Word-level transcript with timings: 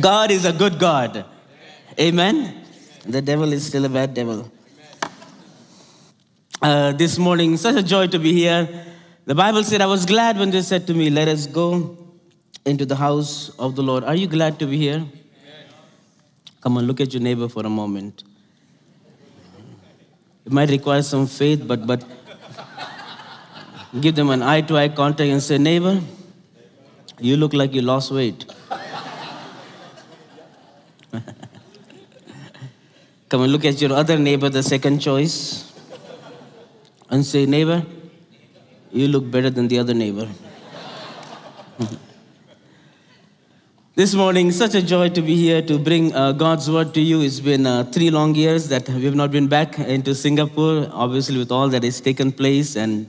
God 0.00 0.30
is 0.30 0.44
a 0.44 0.52
good 0.52 0.78
God. 0.78 1.24
Amen. 1.98 2.64
The 3.06 3.20
devil 3.20 3.52
is 3.52 3.66
still 3.66 3.84
a 3.84 3.88
bad 3.88 4.14
devil. 4.14 4.50
Uh, 6.62 6.92
this 6.92 7.18
morning, 7.18 7.56
such 7.56 7.76
a 7.76 7.82
joy 7.82 8.06
to 8.06 8.18
be 8.18 8.32
here. 8.32 8.68
The 9.24 9.34
Bible 9.34 9.64
said, 9.64 9.80
I 9.80 9.86
was 9.86 10.06
glad 10.06 10.38
when 10.38 10.50
they 10.50 10.62
said 10.62 10.86
to 10.86 10.94
me, 10.94 11.10
Let 11.10 11.28
us 11.28 11.46
go 11.46 11.96
into 12.64 12.84
the 12.86 12.96
house 12.96 13.48
of 13.58 13.76
the 13.76 13.82
Lord. 13.82 14.04
Are 14.04 14.14
you 14.14 14.26
glad 14.26 14.58
to 14.58 14.66
be 14.66 14.76
here? 14.76 15.04
Come 16.60 16.76
on, 16.76 16.84
look 16.84 17.00
at 17.00 17.12
your 17.14 17.22
neighbor 17.22 17.48
for 17.48 17.64
a 17.64 17.70
moment. 17.70 18.22
It 20.44 20.52
might 20.52 20.68
require 20.70 21.02
some 21.02 21.26
faith, 21.26 21.66
but, 21.66 21.86
but 21.86 22.04
give 24.00 24.14
them 24.14 24.30
an 24.30 24.42
eye 24.42 24.60
to 24.62 24.76
eye 24.76 24.88
contact 24.88 25.30
and 25.30 25.42
say, 25.42 25.58
Neighbor, 25.58 26.00
you 27.18 27.36
look 27.36 27.54
like 27.54 27.72
you 27.72 27.82
lost 27.82 28.10
weight. 28.10 28.44
Come 33.30 33.42
and 33.42 33.52
look 33.52 33.64
at 33.64 33.80
your 33.80 33.92
other 33.92 34.18
neighbor, 34.18 34.48
the 34.48 34.60
second 34.60 34.98
choice, 34.98 35.72
and 37.10 37.24
say, 37.24 37.46
Neighbor, 37.46 37.86
you 38.90 39.06
look 39.06 39.30
better 39.30 39.50
than 39.50 39.68
the 39.68 39.78
other 39.78 39.94
neighbor. 39.94 40.28
this 43.94 44.14
morning, 44.14 44.50
such 44.50 44.74
a 44.74 44.82
joy 44.82 45.10
to 45.10 45.22
be 45.22 45.36
here 45.36 45.62
to 45.62 45.78
bring 45.78 46.12
uh, 46.12 46.32
God's 46.32 46.68
word 46.68 46.92
to 46.94 47.00
you. 47.00 47.20
It's 47.20 47.38
been 47.38 47.68
uh, 47.68 47.84
three 47.84 48.10
long 48.10 48.34
years 48.34 48.68
that 48.68 48.88
we 48.88 49.04
have 49.04 49.14
not 49.14 49.30
been 49.30 49.46
back 49.46 49.78
into 49.78 50.12
Singapore, 50.12 50.88
obviously, 50.90 51.38
with 51.38 51.52
all 51.52 51.68
that 51.68 51.84
has 51.84 52.00
taken 52.00 52.32
place. 52.32 52.74
And 52.74 53.08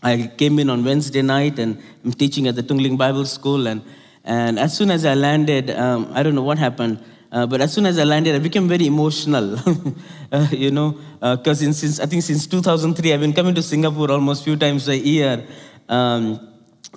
I 0.00 0.30
came 0.36 0.60
in 0.60 0.70
on 0.70 0.84
Wednesday 0.84 1.22
night 1.22 1.58
and 1.58 1.82
I'm 2.04 2.12
teaching 2.12 2.46
at 2.46 2.54
the 2.54 2.62
Tung 2.62 2.78
Ling 2.78 2.96
Bible 2.96 3.24
School. 3.24 3.66
And, 3.66 3.82
and 4.22 4.60
as 4.60 4.76
soon 4.76 4.92
as 4.92 5.04
I 5.04 5.14
landed, 5.14 5.70
um, 5.72 6.08
I 6.12 6.22
don't 6.22 6.36
know 6.36 6.44
what 6.44 6.56
happened. 6.56 7.02
Uh, 7.32 7.46
but 7.46 7.60
as 7.60 7.72
soon 7.72 7.86
as 7.86 7.98
I 7.98 8.04
landed, 8.04 8.34
I 8.34 8.38
became 8.38 8.68
very 8.68 8.86
emotional, 8.86 9.58
uh, 10.32 10.46
you 10.50 10.70
know, 10.70 10.98
because 11.20 11.62
uh, 11.62 11.72
since 11.72 12.00
I 12.00 12.06
think 12.06 12.22
since 12.22 12.46
2003, 12.46 13.12
I've 13.12 13.20
been 13.20 13.32
coming 13.32 13.54
to 13.56 13.62
Singapore 13.62 14.10
almost 14.12 14.44
few 14.44 14.56
times 14.56 14.88
a 14.88 14.96
year, 14.96 15.44
um, 15.88 16.40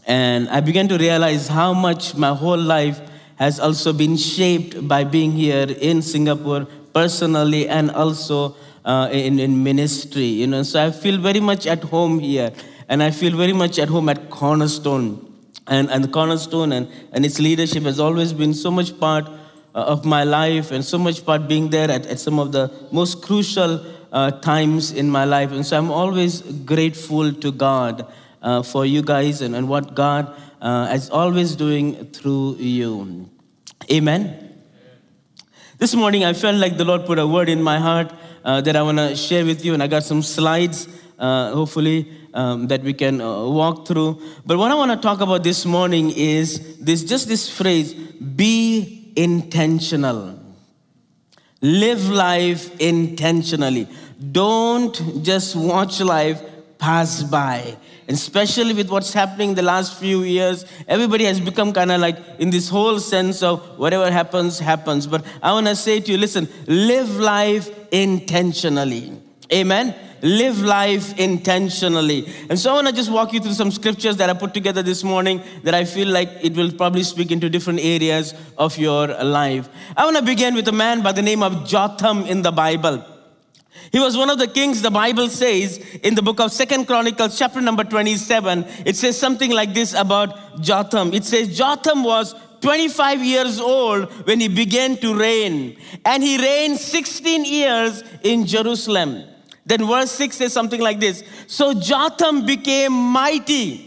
and 0.06 0.48
I 0.50 0.60
began 0.60 0.88
to 0.90 0.98
realize 0.98 1.48
how 1.48 1.74
much 1.74 2.16
my 2.16 2.34
whole 2.34 2.60
life 2.60 3.02
has 3.38 3.60
also 3.60 3.92
been 3.92 4.18
shaped 4.18 4.88
by 4.88 5.04
being 5.04 5.32
here 5.32 5.66
in 5.80 6.02
Singapore 6.02 6.68
personally 6.94 7.68
and 7.68 7.90
also 7.92 8.56
uh, 8.86 9.10
in, 9.12 9.40
in 9.40 9.64
ministry, 9.64 10.26
you 10.26 10.48
know. 10.48 10.64
So 10.64 10.86
I 10.86 10.92
feel 10.92 11.18
very 11.18 11.40
much 11.40 11.66
at 11.66 11.84
home 11.84 12.20
here, 12.20 12.52
and 12.88 13.02
I 13.02 13.12
feel 13.12 13.36
very 13.36 13.54
much 13.54 13.80
at 13.80 13.88
home 13.88 14.10
at 14.10 14.30
Cornerstone. 14.30 15.26
And, 15.68 15.90
and 15.92 16.12
Cornerstone 16.12 16.72
and, 16.72 16.88
and 17.12 17.26
its 17.26 17.40
leadership 17.40 17.84
has 17.84 18.00
always 18.00 18.34
been 18.34 18.54
so 18.54 18.72
much 18.72 19.00
part 19.00 19.30
of 19.74 20.06
my 20.06 20.24
life 20.24 20.72
and 20.72 20.84
so 20.84 20.98
much 20.98 21.26
part 21.26 21.48
being 21.48 21.70
there 21.70 21.90
at, 21.92 22.06
at 22.06 22.20
some 22.20 22.40
of 22.40 22.52
the 22.52 22.72
most 22.92 23.22
crucial 23.22 23.86
uh, 24.12 24.32
times 24.32 24.92
in 24.92 25.10
my 25.10 25.26
life. 25.26 25.52
And 25.52 25.66
so 25.66 25.78
I'm 25.78 25.92
always 25.92 26.42
grateful 26.42 27.34
to 27.34 27.52
God 27.52 28.12
uh, 28.42 28.64
for 28.64 28.86
you 28.86 29.02
guys 29.02 29.42
and, 29.42 29.56
and 29.56 29.70
what 29.70 29.96
God 29.96 30.36
uh, 30.62 30.92
is 30.94 31.10
always 31.10 31.56
doing 31.56 32.06
through 32.12 32.56
you. 32.56 33.30
Amen. 33.92 34.62
This 35.78 35.96
morning 35.96 36.26
I 36.26 36.34
felt 36.34 36.58
like 36.58 36.78
the 36.78 36.86
Lord 36.86 37.06
put 37.06 37.20
a 37.20 37.28
word 37.28 37.50
in 37.50 37.62
my 37.62 37.80
heart 37.80 38.12
uh, 38.44 38.62
that 38.62 38.76
I 38.76 38.82
want 38.82 38.98
to 38.98 39.16
share 39.16 39.46
with 39.46 39.64
you, 39.64 39.74
and 39.74 39.84
I 39.84 39.88
got 39.88 40.04
some 40.04 40.22
slides, 40.22 40.88
uh, 41.18 41.54
hopefully. 41.54 42.16
Um, 42.32 42.68
that 42.68 42.84
we 42.84 42.94
can 42.94 43.18
walk 43.18 43.88
through. 43.88 44.22
But 44.46 44.60
what 44.60 44.70
I 44.70 44.76
want 44.76 44.92
to 44.92 44.98
talk 44.98 45.20
about 45.20 45.42
this 45.42 45.66
morning 45.66 46.12
is 46.12 46.78
this 46.78 47.04
just 47.04 47.28
this 47.28 47.50
phrase 47.50 47.96
be 47.96 48.99
intentional. 49.24 50.40
Live 51.62 52.10
life 52.10 52.80
intentionally. 52.80 53.88
Don't 54.32 55.24
just 55.24 55.56
watch 55.56 56.00
life 56.00 56.42
pass 56.78 57.22
by. 57.24 57.76
Especially 58.08 58.74
with 58.74 58.90
what's 58.90 59.14
happening 59.14 59.54
the 59.54 59.62
last 59.62 60.00
few 60.00 60.24
years, 60.24 60.66
everybody 60.88 61.26
has 61.26 61.40
become 61.40 61.74
kind 61.74 61.92
of 61.92 62.00
like 62.00 62.18
in 62.40 62.50
this 62.50 62.70
whole 62.70 63.00
sense 63.00 63.44
of 63.44 63.62
whatever 63.78 64.10
happens, 64.10 64.58
happens. 64.58 65.06
But 65.06 65.26
I 65.44 65.52
want 65.52 65.68
to 65.68 65.76
say 65.76 66.00
to 66.00 66.12
you 66.12 66.18
listen, 66.18 66.48
live 66.66 67.18
life 67.18 67.70
intentionally. 67.92 69.14
Amen 69.54 69.94
live 70.22 70.62
life 70.62 71.18
intentionally. 71.18 72.28
And 72.50 72.58
so 72.58 72.72
I 72.72 72.74
want 72.74 72.88
to 72.88 72.94
just 72.94 73.12
walk 73.12 73.34
you 73.34 73.40
through 73.40 73.54
some 73.54 73.72
scriptures 73.72 74.18
that 74.18 74.30
I 74.30 74.34
put 74.34 74.54
together 74.54 74.82
this 74.82 75.04
morning 75.04 75.42
that 75.64 75.74
I 75.74 75.86
feel 75.86 76.08
like 76.08 76.30
it 76.42 76.56
will 76.56 76.72
probably 76.72 77.04
speak 77.04 77.32
into 77.32 77.50
different 77.50 77.80
areas 77.80 78.34
of 78.58 78.78
your 78.78 79.08
life. 79.08 79.70
I 79.96 80.06
want 80.06 80.18
to 80.18 80.24
begin 80.24 80.56
with 80.56 80.68
a 80.68 80.74
man 80.74 81.02
by 81.02 81.12
the 81.12 81.22
name 81.22 81.44
of 81.44 81.68
Jotham 81.68 82.26
in 82.26 82.42
the 82.42 82.52
Bible. 82.52 83.06
He 83.92 84.00
was 84.00 84.16
one 84.16 84.30
of 84.30 84.38
the 84.38 84.48
kings, 84.48 84.82
the 84.82 84.92
Bible 84.92 85.30
says 85.30 85.78
in 86.04 86.14
the 86.14 86.22
book 86.22 86.40
of 86.40 86.52
Second 86.52 86.86
Chronicles, 86.86 87.38
chapter 87.38 87.60
number 87.60 87.84
27. 87.84 88.66
It 88.86 88.96
says 88.96 89.20
something 89.20 89.52
like 89.52 89.74
this 89.74 89.94
about 89.94 90.62
Jotham. 90.62 91.14
It 91.14 91.26
says, 91.26 91.58
Jotham 91.58 92.04
was 92.04 92.36
25 92.62 93.24
years 93.24 93.60
old 93.60 94.12
when 94.28 94.40
he 94.40 94.48
began 94.48 94.98
to 94.98 95.16
reign, 95.16 95.78
and 96.06 96.22
he 96.22 96.38
reigned 96.38 96.78
16 96.78 97.46
years 97.46 98.04
in 98.24 98.46
Jerusalem. 98.46 99.24
Then 99.70 99.86
verse 99.86 100.12
6 100.12 100.36
says 100.36 100.52
something 100.52 100.82
like 100.82 101.00
this 101.00 101.24
So 101.46 101.74
Jotham 101.74 102.46
became 102.46 102.92
mighty 102.92 103.86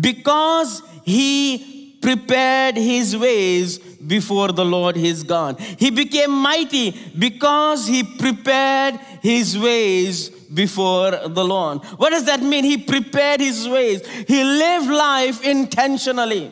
because 0.00 0.82
he 1.04 1.96
prepared 2.02 2.76
his 2.76 3.16
ways 3.16 3.78
before 3.78 4.48
the 4.48 4.64
Lord 4.64 4.96
his 4.96 5.22
God. 5.22 5.60
He 5.60 5.90
became 5.90 6.32
mighty 6.32 6.90
because 7.16 7.86
he 7.86 8.02
prepared 8.02 8.96
his 9.22 9.56
ways 9.56 10.30
before 10.30 11.12
the 11.28 11.44
Lord. 11.44 11.84
What 11.96 12.10
does 12.10 12.24
that 12.24 12.42
mean? 12.42 12.64
He 12.64 12.78
prepared 12.78 13.40
his 13.40 13.68
ways, 13.68 14.04
he 14.26 14.42
lived 14.42 14.90
life 14.90 15.44
intentionally. 15.44 16.50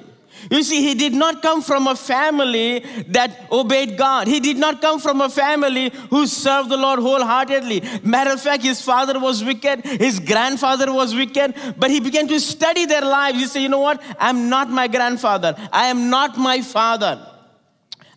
You 0.50 0.62
see, 0.62 0.82
he 0.82 0.94
did 0.94 1.12
not 1.12 1.42
come 1.42 1.62
from 1.62 1.86
a 1.86 1.96
family 1.96 2.80
that 3.08 3.48
obeyed 3.50 3.96
God. 3.96 4.26
He 4.26 4.40
did 4.40 4.56
not 4.56 4.80
come 4.80 4.98
from 5.00 5.20
a 5.20 5.28
family 5.28 5.90
who 6.10 6.26
served 6.26 6.70
the 6.70 6.76
Lord 6.76 7.00
wholeheartedly. 7.00 7.82
Matter 8.02 8.32
of 8.32 8.40
fact, 8.40 8.62
his 8.62 8.80
father 8.80 9.18
was 9.18 9.44
wicked, 9.44 9.84
his 9.84 10.20
grandfather 10.20 10.92
was 10.92 11.14
wicked, 11.14 11.54
but 11.76 11.90
he 11.90 12.00
began 12.00 12.28
to 12.28 12.40
study 12.40 12.86
their 12.86 13.02
lives. 13.02 13.38
He 13.38 13.46
said, 13.46 13.62
You 13.62 13.68
know 13.68 13.80
what? 13.80 14.02
I'm 14.18 14.48
not 14.48 14.70
my 14.70 14.88
grandfather, 14.88 15.54
I 15.72 15.86
am 15.86 16.10
not 16.10 16.38
my 16.38 16.62
father. 16.62 17.24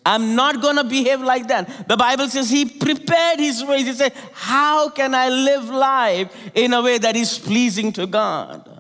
I'm 0.04 0.36
not 0.36 0.64
going 0.64 0.78
to 0.78 0.84
behave 0.84 1.22
like 1.22 1.48
that. 1.50 1.88
The 1.88 1.96
Bible 1.96 2.28
says 2.28 2.50
he 2.50 2.66
prepared 2.66 3.40
his 3.40 3.64
ways. 3.64 3.86
He 3.86 3.94
said, 3.94 4.14
How 4.34 4.90
can 4.90 5.14
I 5.14 5.30
live 5.30 5.66
life 5.70 6.52
in 6.56 6.74
a 6.74 6.82
way 6.82 6.98
that 6.98 7.16
is 7.16 7.38
pleasing 7.38 7.94
to 7.94 8.08
God? 8.08 8.71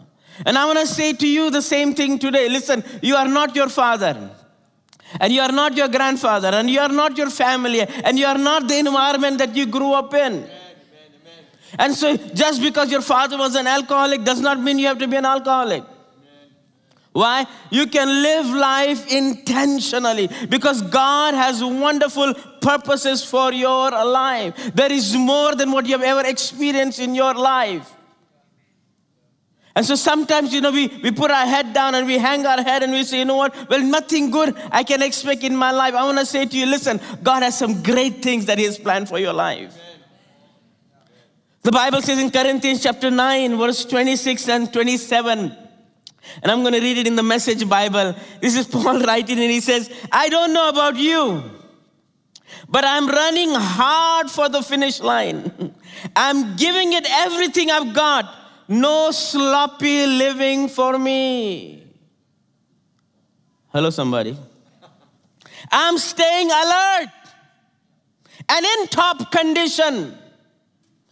And 0.45 0.57
I 0.57 0.65
want 0.65 0.79
to 0.79 0.87
say 0.87 1.13
to 1.13 1.27
you 1.27 1.49
the 1.49 1.61
same 1.61 1.93
thing 1.93 2.19
today. 2.19 2.49
Listen, 2.49 2.83
you 3.01 3.15
are 3.15 3.27
not 3.27 3.55
your 3.55 3.69
father. 3.69 4.29
And 5.19 5.33
you 5.33 5.41
are 5.41 5.51
not 5.51 5.75
your 5.75 5.87
grandfather. 5.87 6.49
And 6.49 6.69
you 6.69 6.79
are 6.79 6.89
not 6.89 7.17
your 7.17 7.29
family. 7.29 7.81
And 7.81 8.17
you 8.17 8.25
are 8.25 8.37
not 8.37 8.67
the 8.67 8.77
environment 8.79 9.37
that 9.39 9.55
you 9.55 9.65
grew 9.65 9.93
up 9.93 10.13
in. 10.13 10.49
And 11.79 11.93
so, 11.93 12.17
just 12.17 12.61
because 12.61 12.91
your 12.91 13.01
father 13.01 13.37
was 13.37 13.55
an 13.55 13.67
alcoholic 13.67 14.23
does 14.23 14.41
not 14.41 14.59
mean 14.59 14.77
you 14.77 14.87
have 14.87 14.99
to 14.99 15.07
be 15.07 15.15
an 15.15 15.25
alcoholic. 15.25 15.83
Why? 17.13 17.45
You 17.69 17.87
can 17.87 18.07
live 18.07 18.45
life 18.45 19.11
intentionally 19.11 20.29
because 20.49 20.81
God 20.81 21.33
has 21.33 21.61
wonderful 21.61 22.33
purposes 22.61 23.23
for 23.23 23.51
your 23.51 23.91
life. 23.91 24.73
There 24.73 24.91
is 24.91 25.15
more 25.15 25.55
than 25.55 25.71
what 25.71 25.85
you 25.85 25.97
have 25.97 26.03
ever 26.03 26.25
experienced 26.25 26.99
in 26.99 27.13
your 27.13 27.33
life. 27.33 27.91
And 29.75 29.85
so 29.85 29.95
sometimes, 29.95 30.53
you 30.53 30.59
know, 30.59 30.71
we, 30.71 30.87
we 30.87 31.11
put 31.11 31.31
our 31.31 31.45
head 31.45 31.73
down 31.73 31.95
and 31.95 32.05
we 32.05 32.17
hang 32.17 32.45
our 32.45 32.61
head 32.61 32.83
and 32.83 32.91
we 32.91 33.03
say, 33.03 33.19
you 33.19 33.25
know 33.25 33.37
what? 33.37 33.69
Well, 33.69 33.81
nothing 33.81 34.29
good 34.29 34.55
I 34.69 34.83
can 34.83 35.01
expect 35.01 35.43
in 35.43 35.55
my 35.55 35.71
life. 35.71 35.93
I 35.93 36.03
want 36.03 36.19
to 36.19 36.25
say 36.25 36.45
to 36.45 36.57
you, 36.57 36.65
listen, 36.65 36.99
God 37.23 37.41
has 37.41 37.57
some 37.57 37.81
great 37.81 38.21
things 38.21 38.45
that 38.47 38.57
He 38.57 38.65
has 38.65 38.77
planned 38.77 39.07
for 39.07 39.17
your 39.17 39.33
life. 39.33 39.77
The 41.63 41.71
Bible 41.71 42.01
says 42.01 42.19
in 42.19 42.31
Corinthians 42.31 42.83
chapter 42.83 43.09
9, 43.09 43.57
verse 43.57 43.85
26 43.85 44.49
and 44.49 44.73
27, 44.73 45.39
and 45.39 46.51
I'm 46.51 46.61
going 46.61 46.73
to 46.73 46.81
read 46.81 46.97
it 46.97 47.07
in 47.07 47.15
the 47.15 47.23
Message 47.23 47.67
Bible. 47.69 48.15
This 48.41 48.57
is 48.57 48.67
Paul 48.71 48.99
writing, 49.01 49.39
and 49.39 49.51
he 49.51 49.61
says, 49.61 49.89
I 50.11 50.27
don't 50.29 50.53
know 50.53 50.69
about 50.69 50.97
you, 50.97 51.43
but 52.67 52.83
I'm 52.83 53.07
running 53.07 53.51
hard 53.53 54.29
for 54.29 54.49
the 54.49 54.61
finish 54.63 54.99
line. 54.99 55.75
I'm 56.15 56.55
giving 56.55 56.93
it 56.93 57.05
everything 57.07 57.69
I've 57.69 57.93
got 57.93 58.40
no 58.71 59.11
sloppy 59.11 60.07
living 60.07 60.69
for 60.69 60.97
me. 60.97 61.83
Hello, 63.73 63.89
somebody. 63.89 64.37
I'm 65.69 65.97
staying 65.97 66.49
alert 66.49 67.09
and 68.47 68.65
in 68.65 68.87
top 68.87 69.29
condition. 69.31 70.17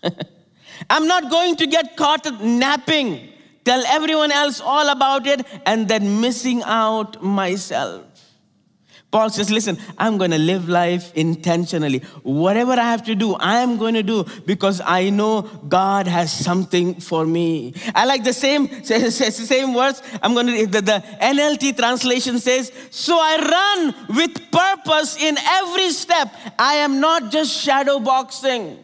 I'm 0.89 1.05
not 1.05 1.29
going 1.29 1.57
to 1.57 1.67
get 1.67 1.97
caught 1.97 2.25
napping, 2.41 3.29
tell 3.65 3.83
everyone 3.87 4.31
else 4.31 4.61
all 4.61 4.87
about 4.87 5.27
it, 5.27 5.45
and 5.65 5.87
then 5.87 6.21
missing 6.21 6.63
out 6.63 7.21
myself. 7.21 8.05
Paul 9.11 9.31
says, 9.31 9.49
Listen, 9.49 9.77
I'm 9.97 10.19
going 10.19 10.29
to 10.31 10.37
live 10.37 10.69
life 10.69 11.11
intentionally. 11.15 11.99
Whatever 12.21 12.73
I 12.73 12.91
have 12.91 13.03
to 13.05 13.15
do, 13.15 13.33
I 13.35 13.59
am 13.59 13.77
going 13.77 13.95
to 13.95 14.03
do 14.03 14.23
because 14.45 14.81
I 14.85 15.09
know 15.09 15.41
God 15.67 16.07
has 16.07 16.31
something 16.31 16.99
for 16.99 17.25
me. 17.25 17.73
I 17.95 18.05
like 18.05 18.23
the 18.23 18.33
same, 18.33 18.83
same 18.83 19.73
words. 19.73 20.03
I'm 20.21 20.33
going 20.33 20.45
to, 20.47 20.67
the, 20.67 20.81
the 20.81 21.03
NLT 21.21 21.77
translation 21.77 22.37
says, 22.37 22.71
So 22.91 23.17
I 23.19 23.93
run 23.97 24.15
with 24.15 24.51
purpose 24.51 25.17
in 25.17 25.37
every 25.39 25.89
step. 25.89 26.31
I 26.59 26.75
am 26.75 26.99
not 26.99 27.31
just 27.31 27.51
shadow 27.51 27.99
boxing. 27.99 28.77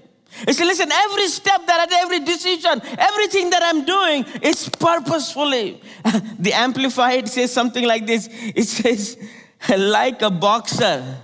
He 0.45 0.51
said, 0.51 0.65
listen, 0.65 0.91
every 0.91 1.29
step 1.29 1.65
that 1.65 1.87
I 1.89 2.01
every 2.03 2.19
decision, 2.19 2.81
everything 2.97 3.51
that 3.51 3.63
I'm 3.63 3.85
doing 3.85 4.25
is 4.41 4.67
purposefully. 4.67 5.81
the 6.39 6.51
Amplified 6.51 7.29
says 7.29 7.53
something 7.53 7.85
like 7.85 8.05
this. 8.05 8.27
It 8.31 8.65
says, 8.65 9.17
like 9.77 10.21
a 10.21 10.29
boxer. 10.29 11.17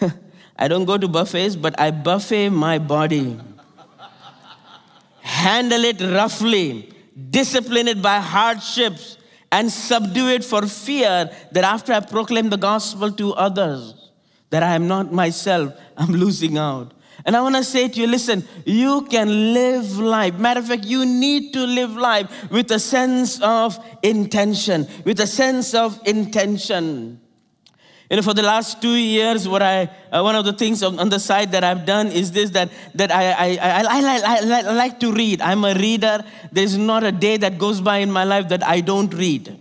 I 0.58 0.68
don't 0.68 0.84
go 0.84 0.98
to 0.98 1.08
buffets, 1.08 1.56
but 1.56 1.78
I 1.80 1.90
buffet 1.90 2.50
my 2.50 2.78
body. 2.78 3.38
Handle 5.20 5.84
it 5.84 6.00
roughly, 6.00 6.92
discipline 7.30 7.88
it 7.88 8.02
by 8.02 8.18
hardships, 8.18 9.18
and 9.50 9.70
subdue 9.70 10.28
it 10.28 10.44
for 10.44 10.66
fear 10.66 11.30
that 11.52 11.64
after 11.64 11.92
I 11.92 12.00
proclaim 12.00 12.48
the 12.48 12.56
gospel 12.56 13.12
to 13.12 13.34
others, 13.34 14.10
that 14.50 14.62
I 14.62 14.74
am 14.74 14.88
not 14.88 15.12
myself, 15.12 15.74
I'm 15.96 16.12
losing 16.12 16.58
out. 16.58 16.92
And 17.24 17.36
I 17.36 17.40
want 17.40 17.54
to 17.54 17.62
say 17.62 17.88
to 17.88 18.00
you 18.00 18.06
listen, 18.06 18.44
you 18.64 19.02
can 19.02 19.54
live 19.54 19.98
life. 19.98 20.38
Matter 20.38 20.60
of 20.60 20.66
fact, 20.66 20.84
you 20.84 21.06
need 21.06 21.52
to 21.52 21.64
live 21.64 21.92
life 21.96 22.50
with 22.50 22.70
a 22.72 22.80
sense 22.80 23.40
of 23.40 23.78
intention, 24.02 24.88
with 25.04 25.20
a 25.20 25.26
sense 25.26 25.72
of 25.72 26.00
intention. 26.04 27.21
You 28.12 28.16
know, 28.16 28.22
for 28.22 28.34
the 28.34 28.42
last 28.42 28.82
two 28.82 28.94
years, 28.94 29.48
what 29.48 29.62
I 29.62 29.88
uh, 30.12 30.20
one 30.20 30.36
of 30.36 30.44
the 30.44 30.52
things 30.52 30.82
on, 30.82 31.08
the 31.08 31.18
side 31.18 31.50
that 31.52 31.64
I've 31.64 31.86
done 31.86 32.08
is 32.08 32.30
this 32.30 32.50
that 32.50 32.70
that 32.94 33.10
I 33.10 33.30
I, 33.32 33.46
I, 33.56 33.82
I, 33.88 34.20
I, 34.26 34.62
I 34.68 34.72
like 34.72 35.00
to 35.00 35.12
read. 35.12 35.40
I'm 35.40 35.64
a 35.64 35.72
reader. 35.72 36.22
There's 36.52 36.76
not 36.76 37.04
a 37.04 37.10
day 37.10 37.38
that 37.38 37.56
goes 37.56 37.80
by 37.80 38.00
in 38.00 38.12
my 38.12 38.24
life 38.24 38.50
that 38.50 38.62
I 38.68 38.82
don't 38.82 39.14
read. 39.14 39.58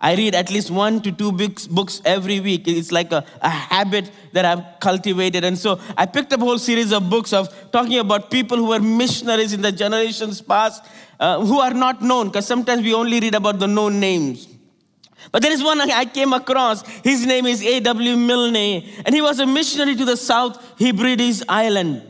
I 0.00 0.14
read 0.14 0.36
at 0.36 0.48
least 0.48 0.70
one 0.70 1.02
to 1.02 1.10
two 1.10 1.32
books, 1.32 1.66
books 1.66 2.00
every 2.04 2.38
week. 2.38 2.68
It's 2.68 2.92
like 2.92 3.10
a, 3.10 3.24
a 3.42 3.48
habit 3.48 4.12
that 4.32 4.44
I've 4.44 4.78
cultivated. 4.78 5.42
And 5.42 5.58
so 5.58 5.80
I 5.96 6.06
picked 6.06 6.32
up 6.32 6.40
a 6.40 6.44
whole 6.44 6.60
series 6.60 6.92
of 6.92 7.10
books 7.10 7.32
of 7.32 7.48
talking 7.72 7.98
about 7.98 8.30
people 8.30 8.58
who 8.58 8.66
were 8.66 8.78
missionaries 8.78 9.52
in 9.52 9.60
the 9.60 9.72
generations 9.72 10.40
past 10.40 10.84
uh, 11.18 11.44
who 11.44 11.58
are 11.58 11.74
not 11.74 12.00
known, 12.00 12.28
because 12.28 12.46
sometimes 12.46 12.84
we 12.84 12.94
only 12.94 13.18
read 13.18 13.34
about 13.34 13.58
the 13.58 13.66
known 13.66 13.98
names. 13.98 14.46
But 15.30 15.42
there 15.42 15.52
is 15.52 15.62
one 15.62 15.80
I 15.80 16.04
came 16.04 16.32
across. 16.32 16.86
His 17.02 17.26
name 17.26 17.46
is 17.46 17.62
A.W. 17.62 18.16
Milne, 18.16 18.82
and 19.04 19.14
he 19.14 19.20
was 19.20 19.38
a 19.40 19.46
missionary 19.46 19.94
to 19.96 20.04
the 20.04 20.16
South 20.16 20.78
Hebrides 20.78 21.42
Island. 21.48 22.02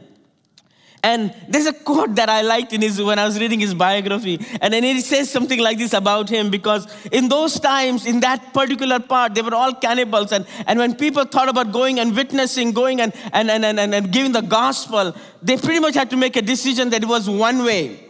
And 1.03 1.33
there's 1.49 1.67
a 1.67 1.73
quote 1.73 2.17
that 2.17 2.29
I 2.29 2.43
liked 2.43 2.73
in 2.73 2.83
his 2.83 3.01
when 3.01 3.19
I 3.19 3.25
was 3.25 3.39
reading 3.39 3.61
his 3.61 3.73
biography. 3.73 4.45
And 4.61 4.75
then 4.75 4.83
he 4.83 5.01
says 5.01 5.31
something 5.31 5.61
like 5.61 5.79
this 5.79 5.93
about 5.93 6.29
him 6.29 6.51
because 6.51 6.87
in 7.13 7.29
those 7.29 7.61
times, 7.61 8.05
in 8.05 8.21
that 8.21 8.53
particular 8.53 8.99
part, 8.99 9.35
they 9.35 9.43
were 9.43 9.55
all 9.55 9.75
cannibals. 9.75 10.33
And, 10.33 10.45
and 10.67 10.79
when 10.79 10.97
people 10.97 11.25
thought 11.25 11.49
about 11.49 11.73
going 11.73 12.01
and 12.01 12.17
witnessing, 12.17 12.73
going 12.73 13.01
and, 13.01 13.13
and, 13.33 13.49
and, 13.49 13.65
and, 13.65 13.95
and 13.95 14.13
giving 14.13 14.33
the 14.33 14.43
gospel, 14.43 15.15
they 15.41 15.57
pretty 15.57 15.79
much 15.79 15.95
had 15.95 16.11
to 16.11 16.17
make 16.17 16.37
a 16.37 16.43
decision 16.43 16.91
that 16.91 17.05
it 17.05 17.09
was 17.09 17.31
one 17.31 17.65
way. 17.65 18.05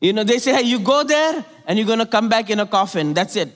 You 0.00 0.12
know, 0.12 0.22
they 0.22 0.38
say, 0.38 0.54
hey, 0.54 0.62
you 0.62 0.78
go 0.78 1.02
there 1.02 1.44
and 1.66 1.78
you're 1.78 1.88
going 1.88 1.98
to 1.98 2.06
come 2.06 2.28
back 2.28 2.50
in 2.50 2.60
a 2.60 2.66
coffin. 2.66 3.14
That's 3.14 3.34
it. 3.34 3.50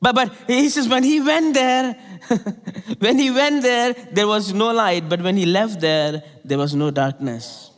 But, 0.00 0.14
but 0.14 0.32
he 0.46 0.68
says, 0.68 0.88
when 0.88 1.02
he 1.02 1.20
went 1.20 1.54
there, 1.54 1.94
when 2.98 3.18
he 3.18 3.30
went 3.30 3.62
there, 3.62 3.94
there 4.12 4.28
was 4.28 4.52
no 4.52 4.72
light. 4.72 5.08
But 5.08 5.22
when 5.22 5.36
he 5.36 5.46
left 5.46 5.80
there, 5.80 6.22
there 6.44 6.58
was 6.58 6.74
no 6.74 6.90
darkness. 6.90 7.70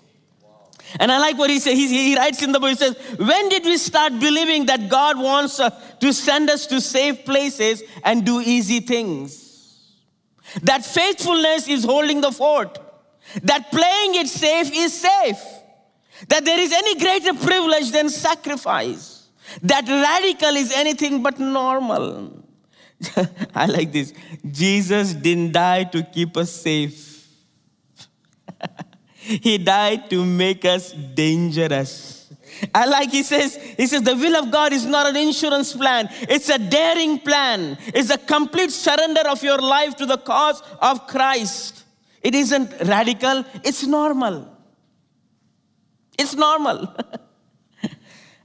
And 0.99 1.11
I 1.11 1.19
like 1.19 1.38
what 1.38 1.50
he 1.50 1.61
says. 1.61 1.75
He, 1.75 1.87
he 1.87 2.17
writes 2.17 2.43
in 2.43 2.52
the 2.52 2.61
book, 2.61 2.70
he 2.70 2.76
says, 2.76 2.96
When 3.17 3.49
did 3.49 3.64
we 3.64 3.76
start 3.78 4.19
believing 4.19 4.67
that 4.67 4.88
God 4.90 5.19
wants 5.19 5.61
uh, 5.61 5.70
to 6.00 6.12
send 6.12 6.50
us 6.50 6.67
to 6.67 6.81
safe 6.81 7.25
places 7.25 7.82
and 8.05 8.26
do 8.26 8.40
easy 8.40 8.81
things? 8.81 9.46
That 10.62 10.84
faithfulness 10.84 11.69
is 11.69 11.84
holding 11.84 12.20
the 12.20 12.32
fort. 12.32 12.78
That 13.44 13.70
playing 13.70 14.16
it 14.16 14.26
safe 14.26 14.73
is 14.75 15.00
safe. 15.00 15.40
That 16.28 16.44
there 16.44 16.58
is 16.58 16.73
any 16.73 16.99
greater 16.99 17.34
privilege 17.34 17.93
than 17.93 18.11
sacrifice 18.11 19.10
that 19.62 19.88
radical 19.88 20.56
is 20.56 20.73
anything 20.73 21.23
but 21.23 21.38
normal. 21.38 22.44
I 23.55 23.67
like 23.67 23.93
this. 23.93 24.12
Jesus 24.50 25.14
didn't 25.14 25.52
die 25.52 25.85
to 25.85 26.02
keep 26.02 26.37
us 26.37 26.50
safe. 26.50 27.26
he 29.17 29.58
died 29.58 30.11
to 30.11 30.25
make 30.25 30.64
us 30.64 30.93
dangerous. 30.93 32.20
I 32.75 32.85
like 32.85 33.11
he 33.11 33.23
says, 33.23 33.56
he 33.56 33.87
says 33.87 34.02
the 34.02 34.14
will 34.14 34.37
of 34.37 34.50
God 34.50 34.73
is 34.73 34.85
not 34.85 35.06
an 35.06 35.17
insurance 35.17 35.73
plan. 35.73 36.08
It's 36.23 36.49
a 36.49 36.58
daring 36.58 37.19
plan. 37.20 37.79
It's 37.87 38.11
a 38.11 38.19
complete 38.19 38.70
surrender 38.70 39.23
of 39.29 39.43
your 39.43 39.58
life 39.58 39.97
to 39.97 40.06
the 40.06 40.19
cause 40.19 40.62
of 40.81 41.06
Christ. 41.06 41.85
It 42.23 42.35
isn't 42.35 42.70
radical, 42.87 43.44
it's 43.64 43.87
normal. 43.87 44.47
It's 46.19 46.35
normal. 46.35 46.94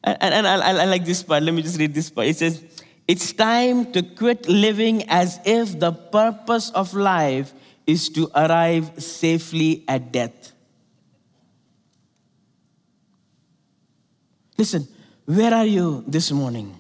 And, 0.06 0.34
and 0.34 0.48
I, 0.48 0.84
I 0.84 0.86
like 0.86 1.04
this 1.04 1.24
part. 1.24 1.42
Let 1.42 1.54
me 1.54 1.64
just 1.64 1.80
read 1.80 1.94
this 1.94 2.12
part. 2.12 2.28
It 2.28 2.38
says, 2.38 2.64
It's 3.08 3.34
time 3.34 3.92
to 3.94 4.04
quit 4.04 4.48
living 4.48 5.10
as 5.10 5.40
if 5.44 5.80
the 5.80 5.92
purpose 5.92 6.70
of 6.72 6.94
life 6.94 7.54
is 7.88 8.10
to 8.10 8.30
arrive 8.36 8.92
safely 9.02 9.84
at 9.88 10.12
death. 10.12 10.54
Listen, 14.58 14.88
where 15.26 15.54
are 15.54 15.66
you 15.66 16.04
this 16.08 16.32
morning? 16.32 16.80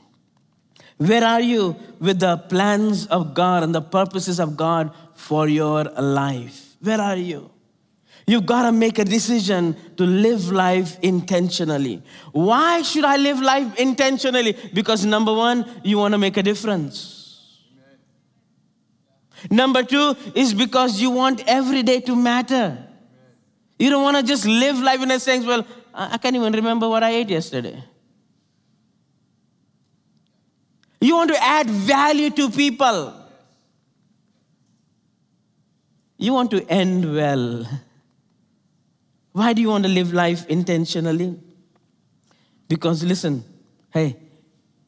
Where 0.98 1.24
are 1.24 1.42
you 1.42 1.75
with 2.00 2.19
the 2.19 2.38
plans 2.38 3.07
of 3.07 3.33
God 3.33 3.63
and 3.63 3.75
the 3.75 3.81
purposes 3.81 4.39
of 4.39 4.56
God 4.56 4.94
for 5.13 5.48
your 5.50 5.83
life? 5.83 6.75
Where 6.80 7.01
are 7.01 7.18
you? 7.18 7.51
You've 8.27 8.45
got 8.45 8.63
to 8.63 8.72
make 8.72 8.98
a 8.98 9.06
decision 9.06 9.75
to 9.98 10.04
live 10.04 10.51
life 10.51 10.98
intentionally. 11.01 12.01
Why 12.31 12.81
should 12.81 13.06
I 13.06 13.18
live 13.18 13.39
life 13.39 13.77
intentionally? 13.77 14.58
Because 14.74 15.05
number 15.05 15.32
one, 15.34 15.65
you 15.84 16.00
want 16.00 16.13
to 16.13 16.17
make 16.17 16.36
a 16.38 16.44
difference. 16.44 17.62
Number 19.51 19.84
two 19.84 20.15
is 20.34 20.53
because 20.55 21.00
you 21.00 21.12
want 21.12 21.44
every 21.46 21.84
day 21.84 22.00
to 22.01 22.15
matter. 22.15 22.77
You 23.77 23.91
don't 23.91 24.01
want 24.01 24.17
to 24.17 24.24
just 24.24 24.46
live 24.46 24.79
life 24.79 25.01
in 25.01 25.12
a 25.12 25.20
sense, 25.20 25.46
well, 25.46 25.65
I 25.94 26.17
can't 26.17 26.36
even 26.36 26.51
remember 26.51 26.89
what 26.89 27.03
I 27.03 27.12
ate 27.12 27.29
yesterday. 27.29 27.84
You 31.00 31.15
want 31.15 31.29
to 31.29 31.44
add 31.44 31.70
value 31.70 32.32
to 32.32 32.50
people. 32.50 33.13
You 36.17 36.34
want 36.34 36.50
to 36.51 36.65
end 36.67 37.13
well. 37.13 37.67
Why 39.36 39.51
do 39.51 39.62
you 39.62 39.68
want 39.68 39.84
to 39.84 39.89
live 39.89 40.13
life 40.13 40.48
intentionally? 40.48 41.38
Because 42.70 43.04
listen, 43.04 43.44
hey, 43.92 44.15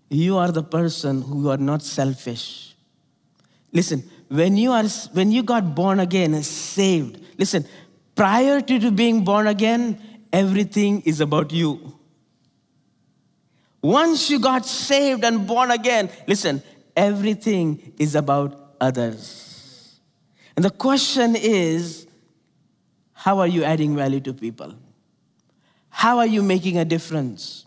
you 0.09 0.37
are 0.37 0.53
the 0.53 0.63
person 0.63 1.21
who 1.21 1.49
are 1.49 1.57
not 1.57 1.81
selfish. 1.81 2.73
Listen, 3.73 4.09
when 4.29 4.55
you 4.55 4.71
are 4.71 4.85
when 5.11 5.33
you 5.33 5.43
got 5.43 5.75
born 5.75 5.99
again 5.99 6.33
and 6.33 6.45
saved, 6.45 7.19
listen, 7.37 7.65
prior 8.15 8.61
to 8.61 8.89
being 8.89 9.25
born 9.25 9.47
again, 9.47 9.99
everything 10.31 11.01
is 11.01 11.19
about 11.19 11.51
you. 11.51 11.99
Once 13.81 14.29
you 14.29 14.39
got 14.39 14.65
saved 14.65 15.25
and 15.25 15.45
born 15.45 15.71
again, 15.71 16.09
listen, 16.25 16.63
everything 16.95 17.91
is 17.99 18.15
about 18.15 18.75
others. 18.79 19.99
And 20.55 20.63
the 20.63 20.69
question 20.69 21.35
is, 21.35 22.06
how 23.27 23.39
are 23.39 23.47
you 23.47 23.65
adding 23.65 23.93
value 23.93 24.21
to 24.21 24.33
people? 24.33 24.73
How 25.89 26.19
are 26.19 26.25
you 26.25 26.41
making 26.41 26.77
a 26.77 26.85
difference? 26.85 27.65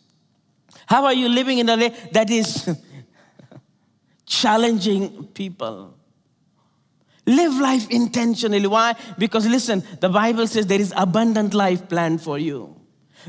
How 0.86 1.04
are 1.04 1.12
you 1.12 1.28
living 1.28 1.58
in 1.58 1.68
a 1.68 1.76
way 1.76 1.94
that 2.12 2.30
is 2.30 2.74
challenging 4.24 5.26
people? 5.34 5.94
Live 7.26 7.52
life 7.60 7.90
intentionally. 7.90 8.66
Why? 8.66 8.94
Because 9.18 9.46
listen, 9.46 9.82
the 10.00 10.08
Bible 10.08 10.46
says 10.46 10.66
there 10.66 10.80
is 10.80 10.94
abundant 10.96 11.52
life 11.52 11.86
planned 11.90 12.22
for 12.22 12.38
you. 12.38 12.80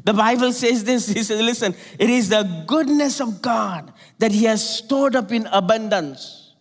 The 0.06 0.14
Bible 0.14 0.54
says 0.54 0.86
this. 0.86 1.10
He 1.10 1.24
says, 1.24 1.42
listen, 1.42 1.76
it 2.00 2.10
is 2.10 2.30
the 2.30 2.64
goodness 2.66 3.20
of 3.20 3.42
God 3.42 3.92
that 4.20 4.32
He 4.32 4.46
has 4.46 4.78
stored 4.78 5.18
up 5.18 5.34
in 5.34 5.48
abundance. 5.48 6.54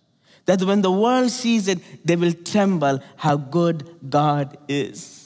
That 0.46 0.64
when 0.64 0.82
the 0.82 0.90
world 0.90 1.30
sees 1.30 1.68
it, 1.68 1.78
they 2.04 2.16
will 2.16 2.32
tremble 2.32 2.98
how 3.14 3.36
good 3.36 3.88
God 4.10 4.58
is. 4.66 5.19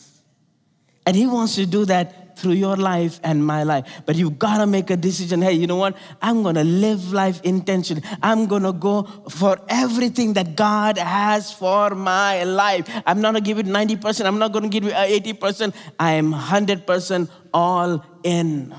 And 1.06 1.16
He 1.16 1.26
wants 1.26 1.54
to 1.56 1.66
do 1.66 1.84
that 1.86 2.24
through 2.36 2.52
your 2.52 2.76
life 2.76 3.20
and 3.22 3.44
my 3.44 3.62
life. 3.62 4.02
But 4.06 4.16
you 4.16 4.30
gotta 4.30 4.66
make 4.66 4.90
a 4.90 4.96
decision. 4.96 5.42
Hey, 5.42 5.52
you 5.52 5.66
know 5.66 5.76
what? 5.76 5.96
I'm 6.20 6.42
gonna 6.42 6.64
live 6.64 7.12
life 7.12 7.40
intentionally. 7.42 8.02
I'm 8.22 8.46
gonna 8.46 8.72
go 8.72 9.02
for 9.28 9.58
everything 9.68 10.34
that 10.34 10.56
God 10.56 10.98
has 10.98 11.52
for 11.52 11.90
my 11.90 12.44
life. 12.44 12.88
I'm 13.06 13.20
not 13.20 13.34
gonna 13.34 13.40
give 13.40 13.58
it 13.58 13.66
90%. 13.66 14.26
I'm 14.26 14.38
not 14.38 14.52
gonna 14.52 14.68
give 14.68 14.86
it 14.86 14.92
uh, 14.92 15.06
80%. 15.06 15.74
I 15.98 16.12
am 16.12 16.32
100% 16.32 17.28
all 17.52 18.04
in. 18.22 18.74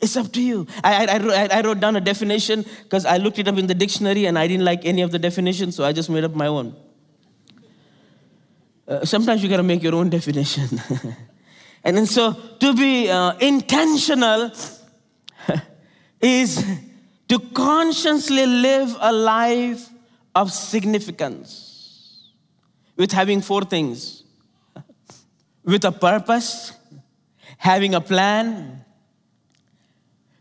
It's 0.00 0.16
up 0.16 0.32
to 0.32 0.42
you. 0.42 0.66
I, 0.82 1.04
I, 1.04 1.58
I 1.58 1.60
wrote 1.60 1.80
down 1.80 1.94
a 1.96 2.00
definition 2.00 2.64
because 2.84 3.04
I 3.04 3.18
looked 3.18 3.38
it 3.38 3.48
up 3.48 3.58
in 3.58 3.66
the 3.66 3.74
dictionary 3.74 4.24
and 4.24 4.38
I 4.38 4.46
didn't 4.46 4.64
like 4.64 4.86
any 4.86 5.02
of 5.02 5.10
the 5.10 5.18
definitions, 5.18 5.76
so 5.76 5.84
I 5.84 5.92
just 5.92 6.08
made 6.08 6.24
up 6.24 6.34
my 6.34 6.46
own. 6.46 6.74
Uh, 8.90 9.04
sometimes 9.04 9.40
you 9.40 9.48
got 9.48 9.58
to 9.58 9.62
make 9.62 9.84
your 9.84 9.94
own 9.94 10.10
definition. 10.10 10.80
and 11.84 11.96
then, 11.96 12.06
so 12.06 12.32
to 12.58 12.74
be 12.74 13.08
uh, 13.08 13.36
intentional 13.38 14.50
is 16.20 16.64
to 17.28 17.38
consciously 17.54 18.46
live 18.46 18.96
a 18.98 19.12
life 19.12 19.88
of 20.34 20.50
significance 20.50 22.26
with 22.96 23.12
having 23.12 23.40
four 23.40 23.62
things 23.62 24.24
with 25.64 25.84
a 25.84 25.92
purpose, 25.92 26.72
having 27.58 27.94
a 27.94 28.00
plan, 28.00 28.84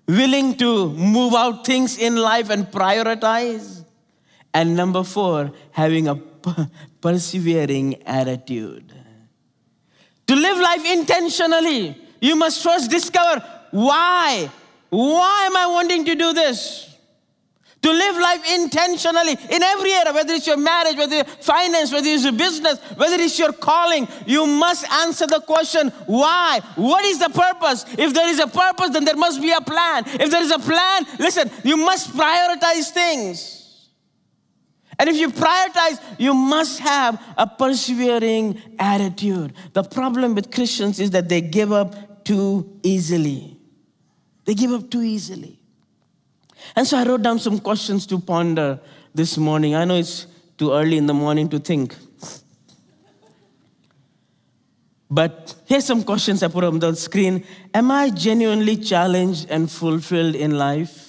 willing 0.07 0.57
to 0.57 0.89
move 0.93 1.35
out 1.35 1.67
things 1.67 1.99
in 1.99 2.15
life 2.15 2.49
and 2.49 2.65
prioritize. 2.65 3.85
And 4.55 4.75
number 4.75 5.03
four, 5.03 5.51
having 5.69 6.07
a 6.07 6.19
persevering 7.01 8.03
attitude. 8.03 8.93
To 10.27 10.35
live 10.35 10.57
life 10.57 10.85
intentionally, 10.85 11.97
you 12.21 12.35
must 12.35 12.61
first 12.61 12.91
discover 12.91 13.43
why. 13.71 14.49
Why 14.89 15.43
am 15.45 15.57
I 15.57 15.67
wanting 15.67 16.05
to 16.05 16.15
do 16.15 16.33
this? 16.33 16.85
To 17.81 17.89
live 17.89 18.17
life 18.17 18.41
intentionally 18.55 19.37
in 19.49 19.63
every 19.63 19.91
area, 19.91 20.11
whether 20.11 20.33
it's 20.33 20.45
your 20.45 20.57
marriage, 20.57 20.97
whether 20.97 21.15
it's 21.15 21.45
finance, 21.45 21.93
whether 21.93 22.09
it's 22.09 22.23
your 22.23 22.33
business, 22.33 22.77
whether 22.97 23.15
it's 23.15 23.39
your 23.39 23.53
calling, 23.53 24.05
you 24.25 24.45
must 24.45 24.85
answer 24.91 25.25
the 25.25 25.39
question, 25.39 25.89
why? 26.05 26.59
What 26.75 27.05
is 27.05 27.19
the 27.19 27.29
purpose? 27.29 27.85
If 27.97 28.13
there 28.13 28.27
is 28.27 28.39
a 28.39 28.47
purpose, 28.47 28.89
then 28.89 29.05
there 29.05 29.15
must 29.15 29.41
be 29.41 29.51
a 29.51 29.61
plan. 29.61 30.03
If 30.05 30.29
there 30.29 30.41
is 30.41 30.51
a 30.51 30.59
plan, 30.59 31.05
listen, 31.19 31.49
you 31.63 31.77
must 31.77 32.11
prioritize 32.11 32.91
things. 32.91 33.58
And 34.99 35.07
if 35.07 35.15
you 35.15 35.29
prioritize, 35.29 36.01
you 36.17 36.33
must 36.33 36.79
have 36.79 37.23
a 37.37 37.47
persevering 37.47 38.61
attitude. 38.77 39.53
The 39.71 39.83
problem 39.83 40.35
with 40.35 40.51
Christians 40.51 40.99
is 40.99 41.11
that 41.11 41.29
they 41.29 41.39
give 41.39 41.71
up 41.71 42.25
too 42.25 42.77
easily. 42.83 43.57
They 44.43 44.53
give 44.53 44.71
up 44.71 44.91
too 44.91 45.01
easily. 45.01 45.57
And 46.75 46.85
so 46.85 46.97
I 46.97 47.05
wrote 47.05 47.21
down 47.21 47.39
some 47.39 47.59
questions 47.59 48.05
to 48.07 48.19
ponder 48.19 48.79
this 49.15 49.37
morning. 49.37 49.73
I 49.73 49.85
know 49.85 49.95
it's 49.95 50.27
too 50.57 50.73
early 50.73 50.97
in 50.97 51.05
the 51.05 51.13
morning 51.13 51.47
to 51.49 51.59
think. 51.59 51.95
But 55.09 55.55
here's 55.65 55.85
some 55.85 56.03
questions 56.03 56.43
I 56.43 56.49
put 56.49 56.65
on 56.65 56.77
the 56.77 56.93
screen. 56.95 57.45
Am 57.73 57.89
I 57.89 58.09
genuinely 58.09 58.75
challenged 58.75 59.49
and 59.49 59.71
fulfilled 59.71 60.35
in 60.35 60.57
life? 60.57 61.08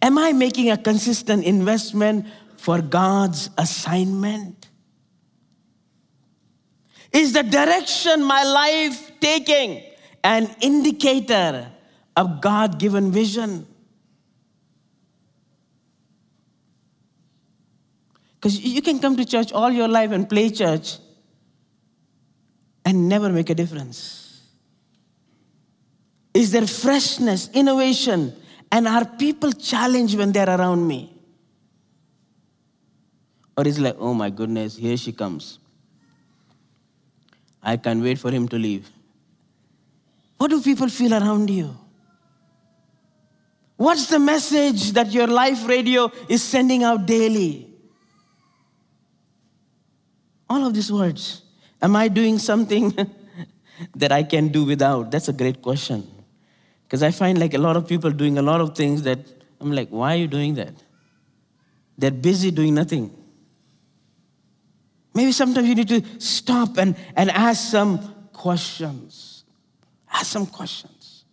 Am 0.00 0.18
I 0.18 0.32
making 0.32 0.70
a 0.70 0.76
consistent 0.76 1.44
investment 1.44 2.26
for 2.56 2.80
God's 2.80 3.50
assignment? 3.58 4.68
Is 7.12 7.34
the 7.34 7.42
direction 7.42 8.24
my 8.24 8.42
life 8.42 9.12
taking 9.20 9.82
an 10.24 10.54
indicator 10.60 11.70
of 12.16 12.40
God 12.40 12.78
given 12.78 13.10
vision. 13.10 13.66
Because 18.34 18.58
you 18.60 18.82
can 18.82 18.98
come 18.98 19.16
to 19.16 19.24
church 19.24 19.52
all 19.52 19.70
your 19.70 19.88
life 19.88 20.10
and 20.10 20.28
play 20.28 20.50
church 20.50 20.98
and 22.84 23.08
never 23.08 23.30
make 23.30 23.50
a 23.50 23.54
difference. 23.54 24.40
Is 26.34 26.50
there 26.50 26.66
freshness, 26.66 27.50
innovation, 27.54 28.34
and 28.72 28.88
are 28.88 29.04
people 29.04 29.52
challenged 29.52 30.16
when 30.16 30.32
they're 30.32 30.48
around 30.48 30.88
me? 30.88 31.12
Or 33.54 33.68
is 33.68 33.78
like, 33.78 33.96
oh 33.98 34.14
my 34.14 34.30
goodness, 34.30 34.76
here 34.78 34.96
she 34.96 35.12
comes. 35.12 35.58
I 37.62 37.76
can't 37.76 38.02
wait 38.02 38.18
for 38.18 38.30
him 38.30 38.48
to 38.48 38.56
leave. 38.56 38.88
What 40.38 40.50
do 40.50 40.60
people 40.62 40.88
feel 40.88 41.12
around 41.12 41.50
you? 41.50 41.76
What's 43.76 44.06
the 44.06 44.18
message 44.18 44.92
that 44.92 45.12
your 45.12 45.26
life 45.26 45.68
radio 45.68 46.10
is 46.28 46.42
sending 46.42 46.82
out 46.82 47.04
daily? 47.04 47.68
All 50.48 50.66
of 50.66 50.72
these 50.72 50.90
words. 50.90 51.42
Am 51.80 51.94
I 51.94 52.08
doing 52.08 52.38
something 52.38 52.96
that 53.96 54.12
I 54.12 54.22
can 54.22 54.48
do 54.48 54.64
without? 54.64 55.10
That's 55.10 55.28
a 55.28 55.32
great 55.32 55.60
question. 55.60 56.11
Because 56.92 57.02
I 57.02 57.10
find 57.10 57.40
like 57.40 57.54
a 57.54 57.58
lot 57.58 57.78
of 57.78 57.88
people 57.88 58.10
doing 58.10 58.36
a 58.36 58.42
lot 58.42 58.60
of 58.60 58.76
things 58.76 59.04
that 59.04 59.18
I'm 59.62 59.72
like, 59.72 59.88
why 59.88 60.12
are 60.12 60.18
you 60.18 60.26
doing 60.26 60.56
that? 60.56 60.74
They're 61.96 62.10
busy 62.10 62.50
doing 62.50 62.74
nothing. 62.74 63.10
Maybe 65.14 65.32
sometimes 65.32 65.66
you 65.66 65.74
need 65.74 65.88
to 65.88 66.02
stop 66.20 66.76
and, 66.76 66.94
and 67.16 67.30
ask 67.30 67.70
some 67.70 68.28
questions. 68.34 69.44
Ask 70.12 70.26
some 70.26 70.44
questions. 70.44 71.24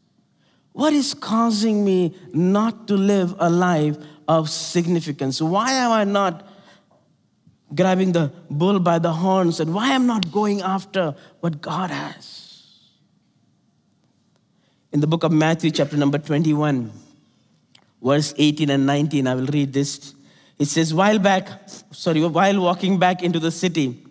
What 0.71 0.93
is 0.93 1.13
causing 1.13 1.83
me 1.83 2.15
not 2.31 2.87
to 2.87 2.93
live 2.93 3.35
a 3.37 3.49
life 3.49 3.97
of 4.29 4.49
significance? 4.49 5.41
Why 5.41 5.73
am 5.73 5.91
I 5.91 6.05
not 6.05 6.47
grabbing 7.75 8.13
the 8.13 8.31
bull 8.49 8.79
by 8.79 8.97
the 8.97 9.11
horns 9.11 9.59
and 9.59 9.73
why 9.73 9.89
am 9.89 10.03
I 10.03 10.13
not 10.13 10.31
going 10.31 10.61
after 10.61 11.15
what 11.41 11.59
God 11.59 11.91
has? 11.91 12.48
In 14.91 15.01
the 15.01 15.07
book 15.07 15.23
of 15.23 15.31
Matthew, 15.31 15.69
chapter 15.69 15.95
number 15.95 16.17
21, 16.17 16.91
verse 18.01 18.33
18 18.37 18.71
and 18.71 18.87
19, 18.87 19.27
I 19.27 19.35
will 19.35 19.45
read 19.45 19.71
this. 19.71 20.15
It 20.57 20.65
says, 20.65 20.93
while 20.95 21.19
back, 21.19 21.47
sorry, 21.91 22.23
while 22.25 22.59
walking 22.59 22.97
back 22.97 23.21
into 23.21 23.39
the 23.39 23.51
city 23.51 24.03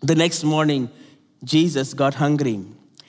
the 0.00 0.14
next 0.14 0.44
morning, 0.44 0.88
Jesus 1.42 1.94
got 1.94 2.14
hungry. 2.14 2.64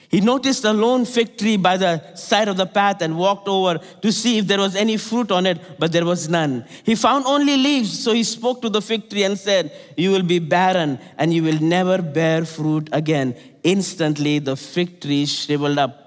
He 0.09 0.19
noticed 0.19 0.63
a 0.65 0.73
lone 0.73 1.05
fig 1.05 1.37
tree 1.37 1.57
by 1.57 1.77
the 1.77 2.15
side 2.15 2.47
of 2.47 2.57
the 2.57 2.65
path 2.65 3.01
and 3.01 3.17
walked 3.17 3.47
over 3.47 3.79
to 4.01 4.11
see 4.11 4.39
if 4.39 4.47
there 4.47 4.59
was 4.59 4.75
any 4.75 4.97
fruit 4.97 5.31
on 5.31 5.45
it, 5.45 5.59
but 5.77 5.91
there 5.91 6.05
was 6.05 6.27
none. 6.27 6.65
He 6.83 6.95
found 6.95 7.25
only 7.25 7.55
leaves, 7.57 7.99
so 7.99 8.13
he 8.13 8.23
spoke 8.23 8.63
to 8.63 8.69
the 8.69 8.81
fig 8.81 9.09
tree 9.11 9.23
and 9.23 9.37
said, 9.37 9.71
You 9.95 10.09
will 10.11 10.23
be 10.23 10.39
barren 10.39 10.99
and 11.17 11.31
you 11.33 11.43
will 11.43 11.59
never 11.59 12.01
bear 12.01 12.45
fruit 12.45 12.89
again. 12.91 13.35
Instantly, 13.63 14.39
the 14.39 14.55
fig 14.55 15.01
tree 15.01 15.25
shriveled 15.27 15.77
up 15.77 16.04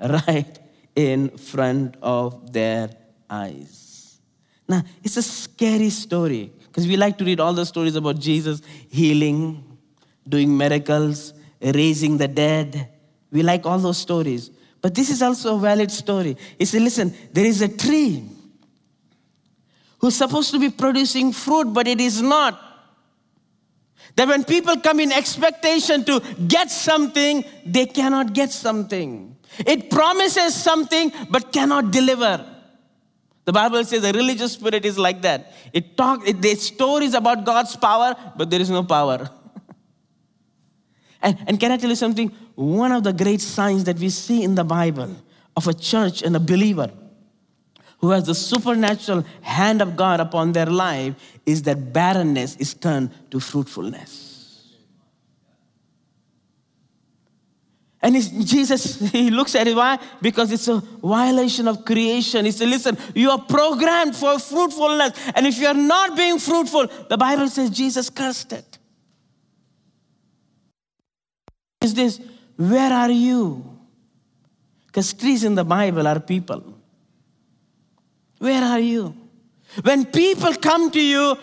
right 0.26 0.58
in 0.94 1.30
front 1.36 1.96
of 2.02 2.52
their 2.52 2.90
eyes. 3.28 4.18
Now, 4.68 4.82
it's 5.02 5.16
a 5.16 5.22
scary 5.22 5.90
story 5.90 6.52
because 6.66 6.86
we 6.86 6.96
like 6.96 7.16
to 7.18 7.24
read 7.24 7.40
all 7.40 7.52
the 7.52 7.64
stories 7.64 7.96
about 7.96 8.18
Jesus 8.18 8.60
healing, 8.88 9.78
doing 10.28 10.56
miracles, 10.56 11.32
raising 11.60 12.18
the 12.18 12.28
dead 12.28 12.88
we 13.30 13.42
like 13.42 13.66
all 13.66 13.78
those 13.78 13.98
stories. 13.98 14.50
But 14.80 14.94
this 14.94 15.10
is 15.10 15.22
also 15.22 15.56
a 15.56 15.58
valid 15.58 15.90
story. 15.90 16.36
He 16.58 16.64
said, 16.64 16.82
listen, 16.82 17.14
there 17.32 17.44
is 17.44 17.62
a 17.62 17.68
tree 17.68 18.24
who's 19.98 20.14
supposed 20.14 20.52
to 20.52 20.58
be 20.58 20.70
producing 20.70 21.32
fruit, 21.32 21.72
but 21.72 21.88
it 21.88 22.00
is 22.00 22.22
not. 22.22 22.64
That 24.16 24.28
when 24.28 24.44
people 24.44 24.76
come 24.78 25.00
in 25.00 25.12
expectation 25.12 26.04
to 26.04 26.20
get 26.46 26.70
something, 26.70 27.44
they 27.66 27.86
cannot 27.86 28.32
get 28.32 28.50
something. 28.50 29.36
It 29.66 29.90
promises 29.90 30.54
something, 30.54 31.12
but 31.30 31.52
cannot 31.52 31.90
deliver. 31.90 32.44
The 33.44 33.52
Bible 33.52 33.84
says 33.84 34.02
the 34.02 34.12
religious 34.12 34.52
spirit 34.52 34.84
is 34.84 34.98
like 34.98 35.22
that. 35.22 35.52
It 35.72 35.96
talks, 35.96 36.28
it, 36.28 36.42
there's 36.42 36.62
stories 36.62 37.14
about 37.14 37.44
God's 37.44 37.74
power, 37.76 38.14
but 38.36 38.50
there 38.50 38.60
is 38.60 38.70
no 38.70 38.84
power. 38.84 39.30
and, 41.22 41.38
and 41.46 41.58
can 41.58 41.72
I 41.72 41.76
tell 41.78 41.88
you 41.88 41.96
something? 41.96 42.32
one 42.58 42.90
of 42.90 43.04
the 43.04 43.12
great 43.12 43.40
signs 43.40 43.84
that 43.84 44.00
we 44.00 44.10
see 44.10 44.42
in 44.42 44.56
the 44.56 44.64
Bible 44.64 45.14
of 45.56 45.68
a 45.68 45.72
church 45.72 46.22
and 46.22 46.34
a 46.34 46.40
believer 46.40 46.90
who 47.98 48.10
has 48.10 48.24
the 48.24 48.34
supernatural 48.34 49.24
hand 49.42 49.80
of 49.80 49.94
God 49.94 50.18
upon 50.18 50.50
their 50.50 50.66
life 50.66 51.14
is 51.46 51.62
that 51.62 51.92
barrenness 51.92 52.56
is 52.56 52.74
turned 52.74 53.10
to 53.30 53.38
fruitfulness. 53.38 54.27
And 58.00 58.14
Jesus, 58.46 59.00
he 59.12 59.30
looks 59.30 59.54
at 59.54 59.66
it. 59.66 59.74
Why? 59.74 59.98
Because 60.22 60.52
it's 60.52 60.68
a 60.68 60.78
violation 61.02 61.66
of 61.66 61.84
creation. 61.84 62.44
He 62.44 62.52
said, 62.52 62.68
listen, 62.68 62.96
you 63.14 63.30
are 63.30 63.40
programmed 63.40 64.14
for 64.14 64.38
fruitfulness. 64.38 65.12
And 65.34 65.46
if 65.46 65.58
you're 65.58 65.74
not 65.74 66.16
being 66.16 66.38
fruitful, 66.38 66.86
the 67.08 67.16
Bible 67.16 67.48
says 67.48 67.70
Jesus 67.70 68.08
cursed 68.10 68.52
it. 68.52 68.78
is 71.82 71.94
this 71.94 72.20
Where 72.56 72.92
are 72.92 73.10
you? 73.10 73.64
Because 74.86 75.12
trees 75.12 75.44
in 75.44 75.54
the 75.54 75.64
Bible 75.64 76.06
are 76.06 76.20
people. 76.20 76.62
Where 78.38 78.62
are 78.62 78.80
you? 78.80 79.14
When 79.82 80.06
people 80.06 80.54
come 80.54 80.90
to 80.90 81.00
you, 81.00 81.36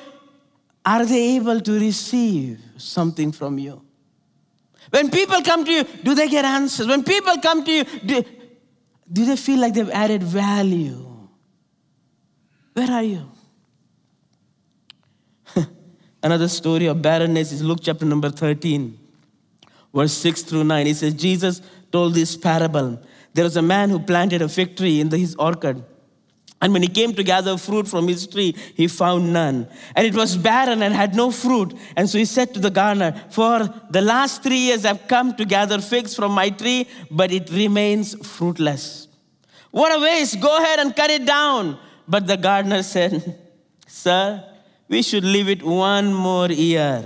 are 0.86 1.06
they 1.06 1.36
able 1.36 1.60
to 1.62 1.80
receive 1.80 2.60
something 2.78 3.32
from 3.32 3.60
you? 3.60 3.85
When 4.96 5.12
people 5.12 5.42
come 5.42 5.66
to 5.66 5.72
you, 5.72 5.84
do 5.84 6.16
they 6.16 6.30
get 6.30 6.46
answers? 6.46 6.88
When 6.88 7.04
people 7.04 7.36
come 7.42 7.66
to 7.66 7.72
you, 7.72 7.84
do, 7.84 8.24
do 9.12 9.26
they 9.26 9.36
feel 9.36 9.60
like 9.60 9.74
they've 9.74 9.90
added 9.90 10.24
value? 10.24 11.06
Where 12.72 12.90
are 12.90 13.04
you? 13.04 13.30
Another 16.24 16.48
story 16.48 16.86
of 16.86 17.02
barrenness 17.02 17.52
is 17.52 17.62
Luke 17.62 17.80
chapter 17.82 18.06
number 18.06 18.30
13, 18.30 18.98
verse 19.94 20.14
6 20.14 20.44
through 20.44 20.64
9. 20.64 20.88
It 20.88 20.96
says, 20.96 21.14
Jesus 21.14 21.62
told 21.92 22.14
this 22.14 22.38
parable. 22.38 22.98
There 23.34 23.44
was 23.44 23.58
a 23.58 23.62
man 23.62 23.90
who 23.90 24.00
planted 24.00 24.42
a 24.42 24.48
fig 24.48 24.78
tree 24.78 25.02
in 25.02 25.12
his 25.12 25.36
orchard 25.36 25.84
and 26.66 26.74
when 26.74 26.82
he 26.82 26.88
came 26.88 27.14
to 27.14 27.22
gather 27.22 27.60
fruit 27.60 27.88
from 27.88 28.08
his 28.08 28.26
tree, 28.26 28.56
he 28.74 28.88
found 28.88 29.32
none. 29.32 29.68
And 29.96 30.08
it 30.08 30.16
was 30.16 30.36
barren 30.36 30.82
and 30.82 30.96
had 30.96 31.14
no 31.14 31.30
fruit. 31.30 31.78
And 31.96 32.10
so 32.10 32.18
he 32.18 32.26
said 32.26 32.56
to 32.56 32.60
the 32.60 32.72
gardener, 32.72 33.14
For 33.30 33.72
the 33.92 34.02
last 34.02 34.42
three 34.42 34.58
years 34.58 34.84
I've 34.84 35.08
come 35.08 35.36
to 35.36 35.46
gather 35.46 35.80
figs 35.80 36.16
from 36.16 36.32
my 36.32 36.50
tree, 36.50 36.88
but 37.12 37.32
it 37.32 37.52
remains 37.52 38.16
fruitless. 38.28 39.08
What 39.70 39.96
a 39.96 40.02
waste! 40.02 40.42
Go 40.42 40.58
ahead 40.58 40.80
and 40.80 40.96
cut 40.96 41.12
it 41.12 41.28
down. 41.28 41.78
But 42.08 42.26
the 42.26 42.36
gardener 42.36 42.82
said, 42.96 43.38
Sir, 43.86 44.44
we 44.88 45.04
should 45.04 45.24
leave 45.24 45.50
it 45.50 45.62
one 45.62 46.16
more 46.16 46.50
year. 46.50 47.06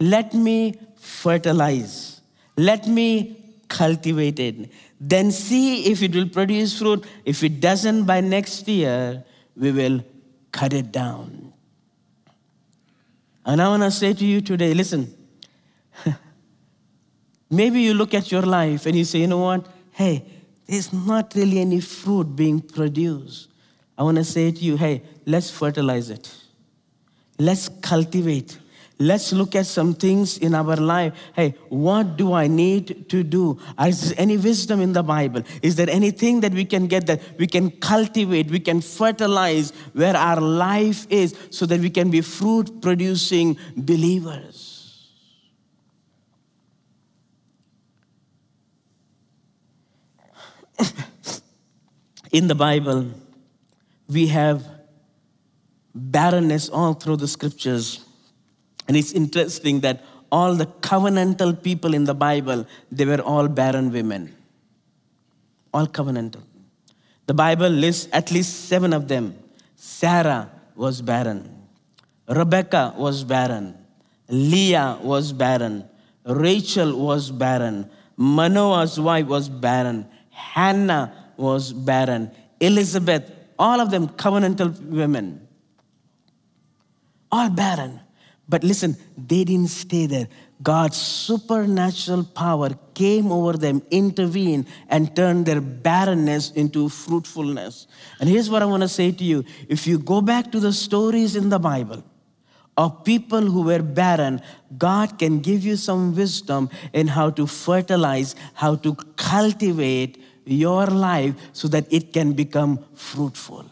Let 0.00 0.32
me 0.32 0.76
fertilize. 0.96 2.22
Let 2.56 2.88
me 2.88 3.36
cultivate 3.68 4.38
it. 4.38 4.70
Then 5.00 5.30
see 5.30 5.90
if 5.90 6.02
it 6.02 6.14
will 6.14 6.28
produce 6.28 6.78
fruit. 6.78 7.04
If 7.24 7.44
it 7.44 7.60
doesn't 7.60 8.04
by 8.04 8.20
next 8.20 8.66
year, 8.66 9.24
we 9.56 9.72
will 9.72 10.04
cut 10.52 10.72
it 10.72 10.90
down. 10.90 11.52
And 13.44 13.62
I 13.62 13.68
want 13.68 13.82
to 13.82 13.90
say 13.90 14.12
to 14.12 14.24
you 14.24 14.40
today 14.40 14.74
listen, 14.74 15.14
maybe 17.50 17.80
you 17.80 17.94
look 17.94 18.14
at 18.14 18.32
your 18.32 18.42
life 18.42 18.86
and 18.86 18.96
you 18.96 19.04
say, 19.04 19.20
you 19.20 19.26
know 19.26 19.38
what? 19.38 19.66
Hey, 19.92 20.24
there's 20.66 20.92
not 20.92 21.34
really 21.34 21.60
any 21.60 21.80
fruit 21.80 22.34
being 22.34 22.60
produced. 22.60 23.48
I 23.96 24.02
want 24.02 24.16
to 24.16 24.24
say 24.24 24.50
to 24.50 24.58
you, 24.58 24.76
hey, 24.76 25.02
let's 25.24 25.50
fertilize 25.50 26.10
it. 26.10 26.34
Let's 27.38 27.68
cultivate 27.68 28.58
Let's 28.98 29.30
look 29.30 29.54
at 29.54 29.66
some 29.66 29.92
things 29.92 30.38
in 30.38 30.54
our 30.54 30.74
life. 30.74 31.12
Hey, 31.34 31.54
what 31.68 32.16
do 32.16 32.32
I 32.32 32.46
need 32.46 33.10
to 33.10 33.22
do? 33.22 33.60
Is 33.78 34.08
there 34.08 34.18
any 34.18 34.38
wisdom 34.38 34.80
in 34.80 34.94
the 34.94 35.02
Bible? 35.02 35.42
Is 35.60 35.76
there 35.76 35.90
anything 35.90 36.40
that 36.40 36.52
we 36.52 36.64
can 36.64 36.86
get 36.86 37.06
that 37.06 37.20
we 37.38 37.46
can 37.46 37.70
cultivate, 37.72 38.50
we 38.50 38.60
can 38.60 38.80
fertilize 38.80 39.72
where 39.92 40.16
our 40.16 40.40
life 40.40 41.06
is 41.10 41.36
so 41.50 41.66
that 41.66 41.80
we 41.80 41.90
can 41.90 42.10
be 42.10 42.22
fruit 42.22 42.80
producing 42.80 43.58
believers? 43.76 44.76
in 52.32 52.46
the 52.48 52.54
Bible, 52.54 53.08
we 54.08 54.28
have 54.28 54.66
barrenness 55.94 56.70
all 56.70 56.94
through 56.94 57.16
the 57.16 57.28
scriptures. 57.28 58.05
And 58.88 58.96
it's 58.96 59.12
interesting 59.12 59.80
that 59.80 60.04
all 60.30 60.54
the 60.54 60.66
covenantal 60.66 61.62
people 61.62 61.94
in 61.94 62.04
the 62.04 62.14
Bible, 62.14 62.66
they 62.90 63.04
were 63.04 63.20
all 63.20 63.48
barren 63.48 63.92
women. 63.92 64.34
All 65.72 65.86
covenantal. 65.86 66.42
The 67.26 67.34
Bible 67.34 67.68
lists 67.68 68.08
at 68.12 68.30
least 68.30 68.68
seven 68.68 68.92
of 68.92 69.08
them. 69.08 69.36
Sarah 69.74 70.50
was 70.74 71.02
barren. 71.02 71.52
Rebecca 72.28 72.94
was 72.96 73.24
barren. 73.24 73.76
Leah 74.28 74.98
was 75.02 75.32
barren. 75.32 75.84
Rachel 76.24 76.98
was 76.98 77.30
barren. 77.30 77.88
Manoah's 78.16 78.98
wife 78.98 79.26
was 79.26 79.48
barren. 79.48 80.08
Hannah 80.30 81.12
was 81.36 81.72
barren. 81.72 82.30
Elizabeth, 82.60 83.30
all 83.58 83.80
of 83.80 83.90
them 83.90 84.08
covenantal 84.08 84.78
women. 84.80 85.46
All 87.30 87.50
barren. 87.50 88.00
But 88.48 88.62
listen, 88.62 88.96
they 89.16 89.44
didn't 89.44 89.68
stay 89.70 90.06
there. 90.06 90.28
God's 90.62 90.96
supernatural 90.96 92.24
power 92.24 92.70
came 92.94 93.30
over 93.30 93.54
them, 93.54 93.82
intervened, 93.90 94.66
and 94.88 95.14
turned 95.14 95.46
their 95.46 95.60
barrenness 95.60 96.52
into 96.52 96.88
fruitfulness. 96.88 97.86
And 98.20 98.28
here's 98.28 98.48
what 98.48 98.62
I 98.62 98.66
want 98.66 98.82
to 98.82 98.88
say 98.88 99.12
to 99.12 99.24
you 99.24 99.44
if 99.68 99.86
you 99.86 99.98
go 99.98 100.20
back 100.20 100.50
to 100.52 100.60
the 100.60 100.72
stories 100.72 101.36
in 101.36 101.48
the 101.50 101.58
Bible, 101.58 102.02
of 102.76 103.04
people 103.04 103.40
who 103.40 103.62
were 103.62 103.82
barren, 103.82 104.42
God 104.76 105.18
can 105.18 105.40
give 105.40 105.64
you 105.64 105.76
some 105.76 106.14
wisdom 106.14 106.68
in 106.92 107.08
how 107.08 107.30
to 107.30 107.46
fertilize, 107.46 108.34
how 108.54 108.76
to 108.76 108.94
cultivate 109.16 110.22
your 110.44 110.86
life 110.86 111.34
so 111.52 111.68
that 111.68 111.90
it 111.90 112.12
can 112.12 112.32
become 112.32 112.84
fruitful. 112.94 113.64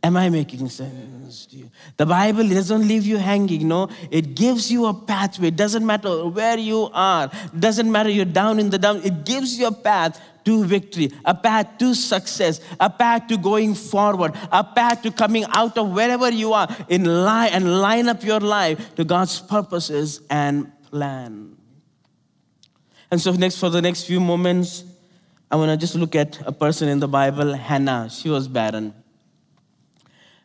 Am 0.00 0.16
I 0.16 0.28
making 0.28 0.68
sense 0.68 1.46
to 1.46 1.56
you? 1.56 1.70
The 1.96 2.06
Bible 2.06 2.48
doesn't 2.48 2.86
leave 2.86 3.04
you 3.04 3.16
hanging, 3.16 3.66
no. 3.66 3.88
It 4.10 4.36
gives 4.36 4.70
you 4.70 4.86
a 4.86 4.94
pathway. 4.94 5.48
It 5.48 5.56
doesn't 5.56 5.84
matter 5.84 6.24
where 6.26 6.56
you 6.56 6.88
are. 6.92 7.28
It 7.52 7.60
doesn't 7.60 7.90
matter 7.90 8.08
you're 8.08 8.24
down 8.24 8.60
in 8.60 8.70
the 8.70 8.78
down. 8.78 9.02
It 9.02 9.24
gives 9.24 9.58
you 9.58 9.66
a 9.66 9.72
path 9.72 10.20
to 10.44 10.64
victory, 10.64 11.12
a 11.24 11.34
path 11.34 11.78
to 11.78 11.94
success, 11.94 12.60
a 12.78 12.88
path 12.88 13.26
to 13.26 13.36
going 13.36 13.74
forward, 13.74 14.34
a 14.52 14.62
path 14.62 15.02
to 15.02 15.10
coming 15.10 15.44
out 15.50 15.76
of 15.76 15.90
wherever 15.90 16.30
you 16.30 16.52
are 16.52 16.68
in 16.88 17.04
line 17.04 17.50
and 17.52 17.80
line 17.80 18.08
up 18.08 18.22
your 18.22 18.40
life 18.40 18.94
to 18.94 19.04
God's 19.04 19.40
purposes 19.40 20.20
and 20.30 20.70
plan. 20.90 21.56
And 23.10 23.20
so 23.20 23.32
next 23.32 23.58
for 23.58 23.68
the 23.68 23.82
next 23.82 24.04
few 24.04 24.20
moments, 24.20 24.84
I 25.50 25.56
want 25.56 25.70
to 25.70 25.76
just 25.76 25.96
look 25.96 26.14
at 26.14 26.40
a 26.46 26.52
person 26.52 26.88
in 26.88 27.00
the 27.00 27.08
Bible, 27.08 27.54
Hannah. 27.54 28.08
She 28.10 28.28
was 28.28 28.46
barren. 28.46 28.94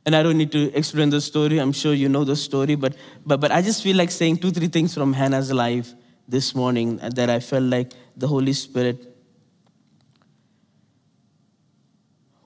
And 0.06 0.16
I 0.16 0.24
don't 0.24 0.38
need 0.38 0.52
to 0.52 0.74
explain 0.74 1.10
the 1.10 1.22
story. 1.22 1.60
I'm 1.60 1.72
sure 1.72 1.94
you 1.94 2.10
know 2.10 2.24
the 2.24 2.36
story. 2.36 2.76
But, 2.76 2.96
but, 3.26 3.39
but 3.39 3.52
I 3.52 3.62
just 3.62 3.82
feel 3.82 3.96
like 3.96 4.12
saying 4.12 4.38
two, 4.38 4.52
three 4.52 4.68
things 4.68 4.94
from 4.94 5.13
Hannah's 5.13 5.52
life 5.52 5.94
this 6.28 6.54
morning 6.54 6.98
that 6.98 7.30
I 7.30 7.39
felt 7.39 7.63
like 7.63 7.94
the 8.16 8.28
Holy 8.28 8.54
Spirit 8.54 9.16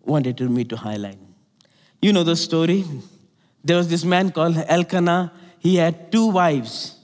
wanted 0.04 0.40
me 0.40 0.64
to 0.66 0.78
highlight. 0.78 1.18
You 2.02 2.14
know 2.14 2.24
the 2.24 2.36
story. 2.36 2.86
There 3.64 3.76
was 3.76 3.90
this 3.90 4.06
man 4.06 4.32
called 4.32 4.58
Elkanah. 4.68 5.34
He 5.60 5.76
had 5.76 6.12
two 6.12 6.28
wives. 6.28 6.96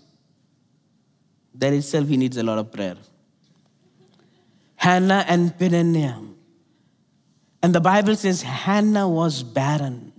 That 1.55 1.73
itself, 1.73 2.07
he 2.07 2.17
needs 2.17 2.37
a 2.37 2.43
lot 2.43 2.57
of 2.57 2.71
prayer. 2.71 2.95
Hannah 4.75 5.25
and 5.27 5.57
Peninnah. 5.57 6.21
And 7.61 7.75
the 7.75 7.81
Bible 7.81 8.15
says 8.15 8.41
Hannah 8.41 9.07
was 9.07 9.43
barren. 9.43 10.12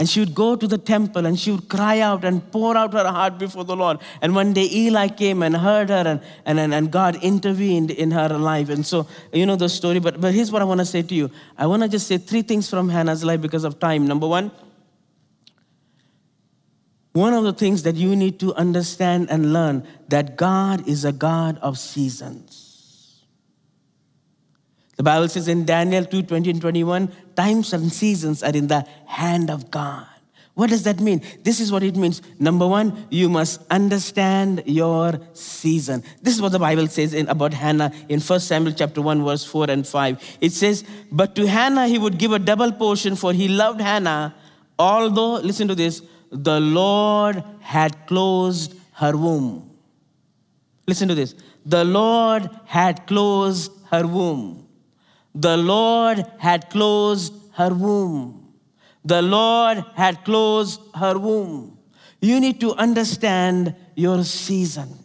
And 0.00 0.08
she 0.08 0.18
would 0.18 0.34
go 0.34 0.56
to 0.56 0.66
the 0.66 0.78
temple 0.78 1.26
and 1.26 1.38
she 1.38 1.50
would 1.50 1.68
cry 1.68 2.00
out 2.00 2.24
and 2.24 2.50
pour 2.50 2.74
out 2.74 2.94
her 2.94 3.06
heart 3.06 3.36
before 3.36 3.64
the 3.64 3.76
Lord. 3.76 3.98
And 4.22 4.34
one 4.34 4.54
day 4.54 4.66
Eli 4.72 5.08
came 5.08 5.42
and 5.42 5.54
heard 5.54 5.90
her 5.90 6.04
and, 6.06 6.22
and, 6.46 6.72
and 6.72 6.90
God 6.90 7.16
intervened 7.16 7.90
in 7.90 8.10
her 8.10 8.30
life. 8.30 8.70
And 8.70 8.86
so, 8.86 9.06
you 9.30 9.44
know 9.44 9.56
the 9.56 9.68
story. 9.68 9.98
But, 9.98 10.18
but 10.18 10.32
here's 10.32 10.50
what 10.50 10.62
I 10.62 10.64
want 10.64 10.80
to 10.80 10.86
say 10.86 11.02
to 11.02 11.14
you 11.14 11.30
I 11.58 11.66
want 11.66 11.82
to 11.82 11.88
just 11.88 12.06
say 12.06 12.16
three 12.16 12.40
things 12.40 12.70
from 12.70 12.88
Hannah's 12.88 13.22
life 13.22 13.42
because 13.42 13.62
of 13.62 13.78
time. 13.78 14.06
Number 14.06 14.26
one, 14.26 14.50
one 17.12 17.34
of 17.34 17.44
the 17.44 17.52
things 17.52 17.82
that 17.82 17.96
you 17.96 18.16
need 18.16 18.40
to 18.40 18.54
understand 18.54 19.30
and 19.30 19.52
learn 19.52 19.86
that 20.08 20.38
God 20.38 20.88
is 20.88 21.04
a 21.04 21.12
God 21.12 21.58
of 21.58 21.78
seasons. 21.78 22.49
The 25.00 25.04
Bible 25.04 25.28
says 25.28 25.48
in 25.48 25.64
Daniel 25.64 26.04
2 26.04 26.24
20 26.24 26.50
and 26.50 26.60
21, 26.60 27.10
times 27.34 27.72
and 27.72 27.90
seasons 27.90 28.42
are 28.42 28.54
in 28.54 28.66
the 28.66 28.84
hand 29.06 29.50
of 29.50 29.70
God. 29.70 30.06
What 30.52 30.68
does 30.68 30.82
that 30.82 31.00
mean? 31.00 31.22
This 31.42 31.58
is 31.58 31.72
what 31.72 31.82
it 31.82 31.96
means. 31.96 32.20
Number 32.38 32.66
one, 32.66 33.06
you 33.08 33.30
must 33.30 33.62
understand 33.70 34.62
your 34.66 35.18
season. 35.32 36.04
This 36.20 36.34
is 36.34 36.42
what 36.42 36.52
the 36.52 36.58
Bible 36.58 36.86
says 36.86 37.14
in, 37.14 37.28
about 37.28 37.54
Hannah 37.54 37.92
in 38.10 38.20
1 38.20 38.40
Samuel 38.40 38.74
chapter 38.74 39.00
1, 39.00 39.24
verse 39.24 39.42
4 39.42 39.70
and 39.70 39.88
5. 39.88 40.36
It 40.42 40.52
says, 40.52 40.84
But 41.10 41.34
to 41.36 41.46
Hannah 41.46 41.88
he 41.88 41.96
would 41.96 42.18
give 42.18 42.32
a 42.32 42.38
double 42.38 42.70
portion, 42.70 43.16
for 43.16 43.32
he 43.32 43.48
loved 43.48 43.80
Hannah, 43.80 44.34
although, 44.78 45.36
listen 45.36 45.66
to 45.68 45.74
this, 45.74 46.02
the 46.30 46.60
Lord 46.60 47.42
had 47.60 48.06
closed 48.06 48.74
her 48.96 49.16
womb. 49.16 49.70
Listen 50.86 51.08
to 51.08 51.14
this. 51.14 51.34
The 51.64 51.86
Lord 51.86 52.50
had 52.66 53.06
closed 53.06 53.72
her 53.90 54.06
womb. 54.06 54.66
The 55.34 55.56
Lord 55.56 56.24
had 56.38 56.70
closed 56.70 57.32
her 57.52 57.72
womb. 57.72 58.54
The 59.04 59.22
Lord 59.22 59.84
had 59.94 60.24
closed 60.24 60.80
her 60.94 61.18
womb. 61.18 61.78
You 62.20 62.40
need 62.40 62.60
to 62.60 62.74
understand 62.74 63.74
your 63.94 64.24
season. 64.24 64.96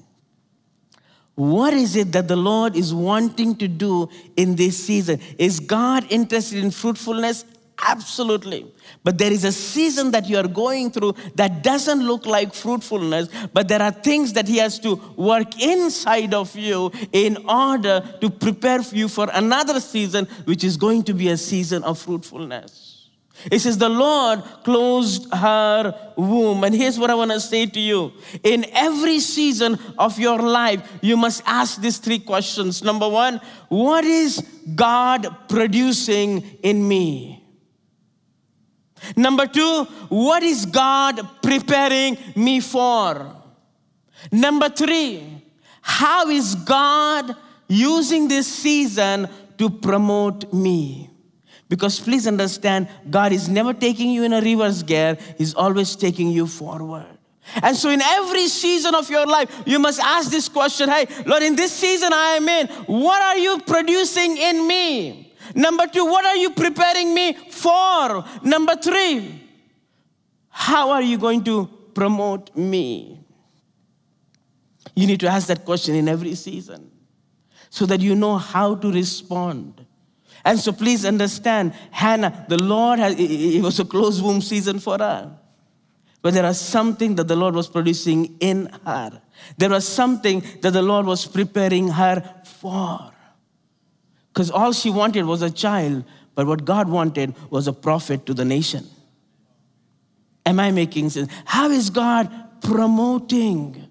What 1.35 1.73
is 1.73 1.95
it 1.95 2.11
that 2.13 2.27
the 2.27 2.35
Lord 2.35 2.75
is 2.75 2.93
wanting 2.93 3.55
to 3.57 3.67
do 3.67 4.09
in 4.37 4.55
this 4.55 4.85
season? 4.85 5.19
Is 5.37 5.59
God 5.59 6.05
interested 6.09 6.63
in 6.63 6.71
fruitfulness? 6.71 7.45
Absolutely. 7.81 8.71
But 9.03 9.17
there 9.17 9.31
is 9.31 9.43
a 9.43 9.51
season 9.51 10.11
that 10.11 10.27
you 10.27 10.37
are 10.37 10.47
going 10.47 10.91
through 10.91 11.13
that 11.35 11.61
doesn't 11.61 12.05
look 12.05 12.25
like 12.25 12.53
fruitfulness, 12.53 13.27
but 13.53 13.67
there 13.67 13.81
are 13.81 13.91
things 13.91 14.33
that 14.33 14.47
He 14.47 14.57
has 14.57 14.79
to 14.79 14.95
work 15.17 15.61
inside 15.61 16.33
of 16.33 16.55
you 16.55 16.91
in 17.11 17.37
order 17.49 18.01
to 18.21 18.29
prepare 18.29 18.81
you 18.91 19.07
for 19.07 19.29
another 19.33 19.79
season, 19.79 20.25
which 20.45 20.63
is 20.63 20.77
going 20.77 21.03
to 21.03 21.13
be 21.13 21.29
a 21.29 21.37
season 21.37 21.83
of 21.83 21.99
fruitfulness. 21.99 22.95
It 23.51 23.59
says, 23.59 23.77
The 23.77 23.89
Lord 23.89 24.41
closed 24.63 25.31
her 25.33 26.13
womb. 26.15 26.63
And 26.63 26.73
here's 26.73 26.97
what 26.97 27.09
I 27.09 27.15
want 27.15 27.31
to 27.31 27.39
say 27.39 27.65
to 27.65 27.79
you. 27.79 28.13
In 28.43 28.65
every 28.71 29.19
season 29.19 29.77
of 29.97 30.17
your 30.17 30.39
life, 30.39 30.81
you 31.01 31.17
must 31.17 31.43
ask 31.45 31.81
these 31.81 31.97
three 31.97 32.19
questions. 32.19 32.81
Number 32.81 33.07
one, 33.07 33.41
what 33.67 34.05
is 34.05 34.43
God 34.75 35.49
producing 35.49 36.41
in 36.63 36.87
me? 36.87 37.44
Number 39.15 39.47
two, 39.47 39.85
what 40.09 40.43
is 40.43 40.65
God 40.65 41.41
preparing 41.41 42.17
me 42.35 42.59
for? 42.59 43.35
Number 44.31 44.69
three, 44.69 45.43
how 45.81 46.29
is 46.29 46.55
God 46.55 47.35
using 47.67 48.27
this 48.27 48.47
season 48.47 49.29
to 49.57 49.69
promote 49.69 50.51
me? 50.53 51.09
Because 51.67 51.99
please 51.99 52.27
understand, 52.27 52.87
God 53.09 53.31
is 53.31 53.49
never 53.49 53.73
taking 53.73 54.11
you 54.11 54.23
in 54.23 54.33
a 54.33 54.41
reverse 54.41 54.83
gear, 54.83 55.17
He's 55.37 55.53
always 55.53 55.95
taking 55.95 56.29
you 56.29 56.47
forward. 56.47 57.05
And 57.61 57.75
so, 57.75 57.89
in 57.89 58.01
every 58.01 58.47
season 58.47 58.95
of 58.95 59.09
your 59.09 59.25
life, 59.25 59.63
you 59.65 59.79
must 59.79 59.99
ask 59.99 60.29
this 60.31 60.49
question 60.49 60.89
Hey, 60.89 61.07
Lord, 61.25 61.43
in 61.43 61.55
this 61.55 61.71
season 61.71 62.11
I 62.13 62.31
am 62.31 62.47
in, 62.47 62.67
what 62.87 63.21
are 63.21 63.37
you 63.37 63.59
producing 63.59 64.37
in 64.37 64.67
me? 64.67 65.24
Number 65.53 65.87
two, 65.87 66.05
what 66.05 66.25
are 66.25 66.35
you 66.35 66.51
preparing 66.51 67.13
me 67.13 67.33
for? 67.33 68.25
Number 68.43 68.75
three, 68.75 69.41
how 70.49 70.91
are 70.91 71.01
you 71.01 71.17
going 71.17 71.43
to 71.43 71.67
promote 71.93 72.55
me? 72.55 73.19
You 74.95 75.07
need 75.07 75.19
to 75.19 75.27
ask 75.27 75.47
that 75.47 75.65
question 75.65 75.95
in 75.95 76.07
every 76.07 76.35
season 76.35 76.89
so 77.69 77.85
that 77.85 77.99
you 77.99 78.15
know 78.15 78.37
how 78.37 78.75
to 78.75 78.91
respond. 78.91 79.85
And 80.45 80.59
so 80.59 80.71
please 80.71 81.05
understand, 81.05 81.73
Hannah, 81.91 82.45
the 82.47 82.57
Lord, 82.57 82.99
has, 82.99 83.15
it 83.17 83.61
was 83.61 83.79
a 83.79 83.85
closed 83.85 84.23
womb 84.23 84.41
season 84.41 84.79
for 84.79 84.97
her. 84.97 85.37
But 86.21 86.33
there 86.33 86.43
was 86.43 86.59
something 86.59 87.15
that 87.15 87.27
the 87.27 87.35
Lord 87.35 87.53
was 87.53 87.67
producing 87.67 88.37
in 88.39 88.69
her. 88.85 89.21
There 89.57 89.69
was 89.69 89.87
something 89.87 90.43
that 90.61 90.71
the 90.71 90.81
Lord 90.81 91.05
was 91.05 91.25
preparing 91.25 91.89
her 91.89 92.41
for. 92.45 93.11
Because 94.35 94.51
all 94.51 94.73
she 94.73 94.89
wanted 94.89 95.23
was 95.23 95.41
a 95.41 95.49
child, 95.49 96.03
but 96.35 96.45
what 96.45 96.65
God 96.65 96.89
wanted 96.89 97.33
was 97.49 97.69
a 97.69 97.73
prophet 97.73 98.25
to 98.25 98.33
the 98.33 98.43
nation. 98.43 98.85
Am 100.45 100.59
I 100.59 100.71
making 100.71 101.09
sense? 101.09 101.31
How 101.45 101.69
is 101.69 101.89
God 101.89 102.29
promoting? 102.61 103.87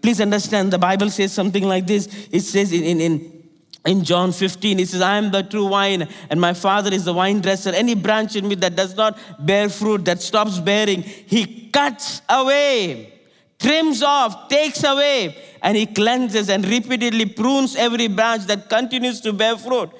Please 0.00 0.20
understand, 0.20 0.72
the 0.72 0.78
Bible 0.78 1.10
says 1.10 1.32
something 1.32 1.64
like 1.64 1.88
this. 1.88 2.28
It 2.30 2.42
says 2.42 2.72
in, 2.72 3.00
in, 3.00 3.42
in, 3.84 4.04
John 4.04 4.30
15, 4.30 4.78
it 4.78 4.88
says, 4.88 5.00
I 5.00 5.16
am 5.16 5.32
the 5.32 5.42
true 5.42 5.66
wine, 5.66 6.06
and 6.30 6.40
my 6.40 6.54
Father 6.54 6.94
is 6.94 7.06
the 7.06 7.12
vine 7.12 7.40
dresser. 7.40 7.70
Any 7.70 7.96
branch 7.96 8.36
in 8.36 8.46
me 8.46 8.54
that 8.54 8.76
does 8.76 8.94
not 8.94 9.18
bear 9.44 9.68
fruit, 9.68 10.04
that 10.04 10.22
stops 10.22 10.60
bearing, 10.60 11.02
he 11.02 11.68
cuts 11.70 12.22
away 12.28 13.15
trims 13.58 14.02
off, 14.02 14.48
takes 14.48 14.84
away, 14.84 15.36
and 15.62 15.76
he 15.76 15.86
cleanses 15.86 16.48
and 16.48 16.66
repeatedly 16.66 17.26
prunes 17.26 17.76
every 17.76 18.08
branch 18.08 18.44
that 18.46 18.68
continues 18.68 19.20
to 19.22 19.32
bear 19.32 19.56
fruit 19.56 19.90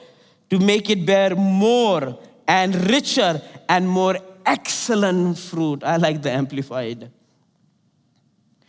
to 0.50 0.58
make 0.58 0.90
it 0.90 1.04
bear 1.04 1.34
more 1.34 2.18
and 2.46 2.90
richer 2.90 3.40
and 3.68 3.88
more 3.88 4.16
excellent 4.44 5.38
fruit. 5.38 5.82
I 5.82 5.96
like 5.96 6.22
the 6.22 6.30
amplified. 6.30 7.10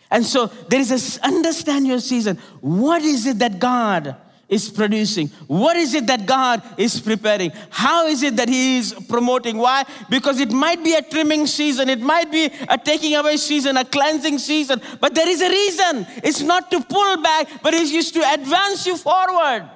And 0.09 0.25
so 0.25 0.47
there 0.47 0.79
is 0.79 1.19
a 1.19 1.25
understand 1.25 1.85
your 1.85 1.99
season. 1.99 2.37
What 2.61 3.01
is 3.01 3.25
it 3.25 3.39
that 3.39 3.59
God 3.59 4.15
is 4.49 4.69
producing? 4.69 5.27
What 5.47 5.75
is 5.75 5.93
it 5.93 6.07
that 6.07 6.25
God 6.25 6.61
is 6.77 6.99
preparing? 6.99 7.51
How 7.69 8.07
is 8.07 8.23
it 8.23 8.37
that 8.37 8.47
He 8.47 8.77
is 8.77 8.93
promoting? 9.09 9.57
Why? 9.57 9.83
Because 10.09 10.39
it 10.39 10.51
might 10.51 10.83
be 10.83 10.93
a 10.93 11.01
trimming 11.01 11.47
season, 11.47 11.89
it 11.89 11.99
might 11.99 12.31
be 12.31 12.49
a 12.69 12.77
taking 12.77 13.15
away 13.15 13.37
season, 13.37 13.75
a 13.77 13.83
cleansing 13.83 14.39
season, 14.39 14.81
but 15.01 15.13
there 15.13 15.27
is 15.27 15.41
a 15.41 15.49
reason. 15.49 16.07
It's 16.23 16.41
not 16.41 16.71
to 16.71 16.81
pull 16.81 17.21
back, 17.21 17.61
but 17.61 17.73
it's 17.73 17.91
just 17.91 18.13
to 18.13 18.33
advance 18.33 18.87
you 18.87 18.95
forward. 18.95 19.69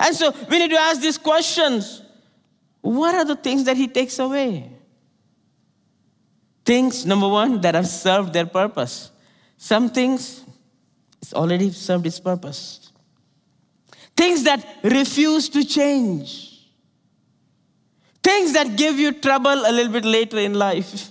And 0.00 0.16
so 0.16 0.34
we 0.50 0.58
need 0.58 0.70
to 0.70 0.78
ask 0.78 1.00
these 1.00 1.18
questions 1.18 2.02
What 2.80 3.14
are 3.14 3.24
the 3.24 3.36
things 3.36 3.64
that 3.64 3.76
He 3.76 3.86
takes 3.86 4.18
away? 4.18 4.70
Things, 6.64 7.06
number 7.06 7.28
one, 7.28 7.60
that 7.60 7.74
have 7.74 7.88
served 7.88 8.32
their 8.32 8.46
purpose. 8.46 9.10
Some 9.56 9.90
things, 9.90 10.44
it's 11.20 11.34
already 11.34 11.70
served 11.70 12.06
its 12.06 12.18
purpose. 12.18 12.81
Things 14.16 14.44
that 14.44 14.78
refuse 14.82 15.48
to 15.50 15.64
change. 15.64 16.60
Things 18.22 18.52
that 18.52 18.76
give 18.76 18.98
you 18.98 19.12
trouble 19.12 19.50
a 19.50 19.72
little 19.72 19.92
bit 19.92 20.04
later 20.04 20.38
in 20.38 20.54
life. 20.54 21.10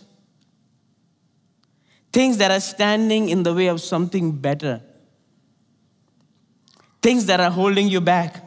Things 2.14 2.38
that 2.38 2.52
are 2.52 2.60
standing 2.60 3.30
in 3.30 3.44
the 3.44 3.54
way 3.54 3.68
of 3.68 3.82
something 3.82 4.32
better. 4.32 4.82
Things 7.02 7.26
that 7.26 7.40
are 7.40 7.52
holding 7.52 7.88
you 7.88 8.02
back. 8.02 8.44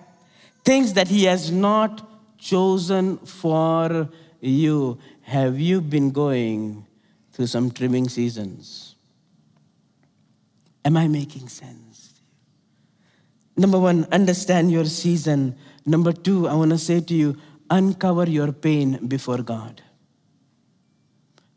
Things 0.64 0.93
that 0.95 1.09
He 1.09 1.25
has 1.25 1.51
not 1.51 2.09
chosen 2.38 3.19
for 3.19 4.09
you. 4.40 4.99
Have 5.23 5.59
you 5.59 5.81
been 5.81 6.11
going 6.11 6.87
through 7.33 7.47
some 7.47 7.71
trimming 7.71 8.09
seasons? 8.09 8.95
Am 10.85 10.97
I 10.97 11.09
making 11.09 11.49
sense? 11.49 12.21
Number 13.57 13.79
one, 13.79 14.07
understand 14.11 14.71
your 14.71 14.85
season. 14.85 15.57
Number 15.87 16.12
two, 16.12 16.49
I 16.49 16.55
want 16.55 16.71
to 16.71 16.79
say 16.79 17.01
to 17.01 17.14
you, 17.14 17.37
uncover 17.71 18.29
your 18.29 18.53
pain 18.53 19.07
before 19.07 19.43
God. 19.43 19.83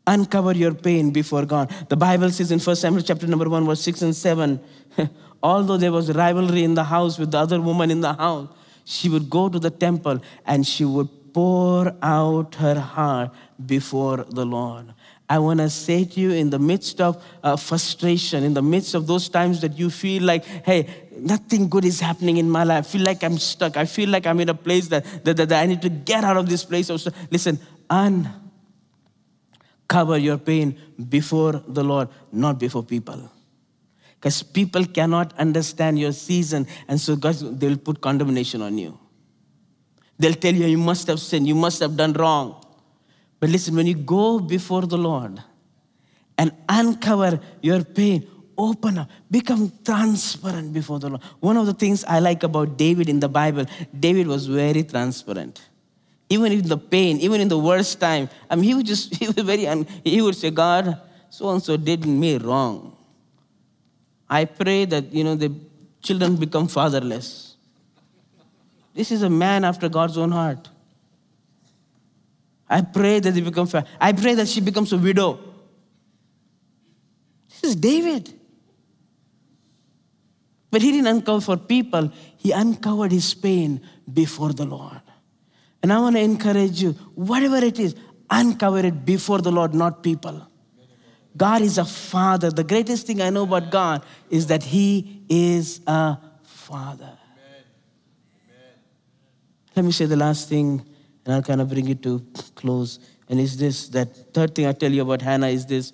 Uncover 0.06 0.52
your 0.52 0.74
pain 0.74 1.10
before 1.10 1.44
God. 1.44 1.70
The 1.88 1.96
Bible 1.96 2.30
says 2.30 2.50
in 2.50 2.60
1 2.60 2.76
Samuel 2.76 3.02
chapter 3.02 3.26
number 3.26 3.48
1, 3.48 3.66
verse 3.66 3.80
6 3.82 4.02
and 4.02 4.16
7, 4.16 4.60
although 5.42 5.76
there 5.76 5.92
was 5.92 6.14
rivalry 6.14 6.64
in 6.64 6.74
the 6.74 6.84
house 6.84 7.18
with 7.18 7.32
the 7.32 7.38
other 7.38 7.60
woman 7.60 7.90
in 7.90 8.00
the 8.00 8.14
house, 8.14 8.48
she 8.84 9.08
would 9.08 9.28
go 9.28 9.48
to 9.48 9.58
the 9.58 9.70
temple 9.70 10.20
and 10.46 10.66
she 10.66 10.84
would 10.84 11.08
pour 11.34 11.94
out 12.02 12.54
her 12.54 12.80
heart 12.80 13.32
before 13.66 14.24
the 14.30 14.46
Lord. 14.46 14.94
I 15.30 15.38
want 15.40 15.60
to 15.60 15.68
say 15.68 16.04
to 16.04 16.20
you, 16.20 16.30
in 16.30 16.48
the 16.48 16.58
midst 16.58 17.02
of 17.02 17.22
uh, 17.42 17.56
frustration, 17.56 18.44
in 18.44 18.54
the 18.54 18.62
midst 18.62 18.94
of 18.94 19.06
those 19.06 19.28
times 19.28 19.60
that 19.60 19.78
you 19.78 19.90
feel 19.90 20.22
like, 20.22 20.44
hey, 20.44 20.88
nothing 21.20 21.68
good 21.68 21.84
is 21.84 22.00
happening 22.00 22.38
in 22.38 22.50
my 22.50 22.64
life. 22.64 22.86
I 22.86 22.88
feel 22.88 23.02
like 23.02 23.22
I'm 23.22 23.38
stuck. 23.38 23.76
I 23.76 23.84
feel 23.84 24.08
like 24.08 24.26
I'm 24.26 24.40
in 24.40 24.48
a 24.48 24.54
place 24.54 24.88
that, 24.88 25.04
that, 25.24 25.36
that, 25.36 25.48
that 25.50 25.62
I 25.62 25.66
need 25.66 25.82
to 25.82 25.88
get 25.88 26.24
out 26.24 26.36
of 26.36 26.48
this 26.48 26.64
place. 26.64 26.90
Listen, 27.30 27.60
uncover 27.90 28.32
your 30.18 30.38
pain 30.38 30.80
before 31.08 31.62
the 31.66 31.84
Lord, 31.84 32.08
not 32.32 32.58
before 32.58 32.82
people. 32.82 33.30
Because 34.14 34.42
people 34.42 34.84
cannot 34.84 35.38
understand 35.38 35.98
your 35.98 36.12
season, 36.12 36.66
and 36.88 37.00
so 37.00 37.14
God, 37.14 37.36
they'll 37.60 37.76
put 37.76 38.00
condemnation 38.00 38.62
on 38.62 38.76
you. 38.76 38.98
They'll 40.18 40.34
tell 40.34 40.54
you, 40.54 40.66
you 40.66 40.78
must 40.78 41.06
have 41.06 41.20
sinned, 41.20 41.46
you 41.46 41.54
must 41.54 41.78
have 41.80 41.96
done 41.96 42.14
wrong. 42.14 42.64
But 43.38 43.50
listen, 43.50 43.76
when 43.76 43.86
you 43.86 43.94
go 43.94 44.40
before 44.40 44.82
the 44.82 44.98
Lord 44.98 45.40
and 46.36 46.52
uncover 46.68 47.38
your 47.62 47.84
pain, 47.84 48.26
open 48.58 48.98
up, 48.98 49.08
become 49.30 49.72
transparent 49.84 50.72
before 50.72 50.98
the 50.98 51.08
Lord. 51.08 51.22
One 51.38 51.56
of 51.56 51.66
the 51.66 51.72
things 51.72 52.04
I 52.04 52.18
like 52.18 52.42
about 52.42 52.76
David 52.76 53.08
in 53.08 53.20
the 53.20 53.28
Bible, 53.28 53.64
David 53.98 54.26
was 54.26 54.46
very 54.46 54.82
transparent. 54.82 55.62
Even 56.28 56.52
in 56.52 56.68
the 56.68 56.76
pain, 56.76 57.18
even 57.20 57.40
in 57.40 57.48
the 57.48 57.58
worst 57.58 58.00
time, 58.00 58.28
I 58.50 58.56
mean, 58.56 58.64
he 58.64 58.74
would 58.74 58.84
just, 58.84 59.14
he 59.20 59.26
was 59.28 59.36
very, 59.36 59.66
he 60.04 60.20
would 60.20 60.34
say, 60.34 60.50
God, 60.50 61.00
so 61.30 61.48
and 61.50 61.62
so 61.62 61.76
did 61.76 62.04
me 62.04 62.36
wrong. 62.36 62.96
I 64.28 64.44
pray 64.44 64.84
that, 64.86 65.12
you 65.12 65.24
know, 65.24 65.36
the 65.36 65.54
children 66.02 66.36
become 66.36 66.66
fatherless. 66.68 67.56
This 68.92 69.12
is 69.12 69.22
a 69.22 69.30
man 69.30 69.64
after 69.64 69.88
God's 69.88 70.18
own 70.18 70.32
heart. 70.32 70.68
I 72.68 72.82
pray 72.82 73.20
that 73.20 73.30
they 73.30 73.40
become, 73.40 73.68
I 74.00 74.12
pray 74.12 74.34
that 74.34 74.48
she 74.48 74.60
becomes 74.60 74.92
a 74.92 74.98
widow. 74.98 75.38
This 77.48 77.70
is 77.70 77.76
David. 77.76 78.37
But 80.70 80.82
he 80.82 80.92
didn't 80.92 81.06
uncover 81.06 81.40
for 81.40 81.56
people, 81.56 82.12
he 82.36 82.52
uncovered 82.52 83.12
his 83.12 83.32
pain 83.34 83.80
before 84.12 84.52
the 84.52 84.66
Lord. 84.66 85.00
And 85.82 85.92
I 85.92 85.98
want 86.00 86.16
to 86.16 86.22
encourage 86.22 86.82
you, 86.82 86.92
whatever 87.14 87.56
it 87.56 87.78
is, 87.78 87.94
uncover 88.28 88.80
it 88.80 89.04
before 89.04 89.40
the 89.40 89.50
Lord, 89.50 89.74
not 89.74 90.02
people. 90.02 90.46
God 91.36 91.62
is 91.62 91.78
a 91.78 91.84
father. 91.84 92.50
The 92.50 92.64
greatest 92.64 93.06
thing 93.06 93.22
I 93.22 93.30
know 93.30 93.44
about 93.44 93.70
God 93.70 94.04
is 94.28 94.48
that 94.48 94.62
He 94.64 95.22
is 95.28 95.80
a 95.86 96.18
father. 96.42 97.16
Let 99.76 99.84
me 99.84 99.92
say 99.92 100.06
the 100.06 100.16
last 100.16 100.48
thing, 100.48 100.84
and 101.24 101.34
I'll 101.34 101.42
kind 101.42 101.60
of 101.60 101.68
bring 101.68 101.88
it 101.88 102.02
to 102.02 102.26
close. 102.56 102.98
And 103.28 103.38
is 103.38 103.56
this 103.56 103.88
that 103.90 104.34
third 104.34 104.54
thing 104.54 104.66
I 104.66 104.72
tell 104.72 104.90
you 104.90 105.02
about 105.02 105.22
Hannah 105.22 105.48
is 105.48 105.66
this 105.66 105.92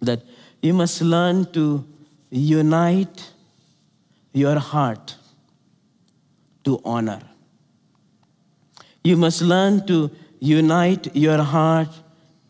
that 0.00 0.22
you 0.60 0.74
must 0.74 1.00
learn 1.00 1.46
to 1.52 1.86
unite 2.30 3.33
your 4.34 4.58
heart 4.58 5.16
to 6.64 6.80
honor. 6.84 7.22
You 9.02 9.16
must 9.16 9.40
learn 9.40 9.86
to 9.86 10.10
unite 10.40 11.14
your 11.16 11.42
heart 11.42 11.88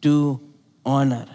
to 0.03 0.41
honor. 0.85 1.27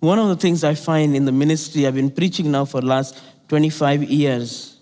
One 0.00 0.18
of 0.18 0.28
the 0.28 0.36
things 0.36 0.64
I 0.64 0.74
find 0.74 1.16
in 1.16 1.24
the 1.24 1.32
ministry, 1.32 1.86
I've 1.86 1.96
been 1.96 2.10
preaching 2.10 2.50
now 2.52 2.64
for 2.64 2.80
last 2.80 3.20
25 3.48 4.04
years, 4.04 4.78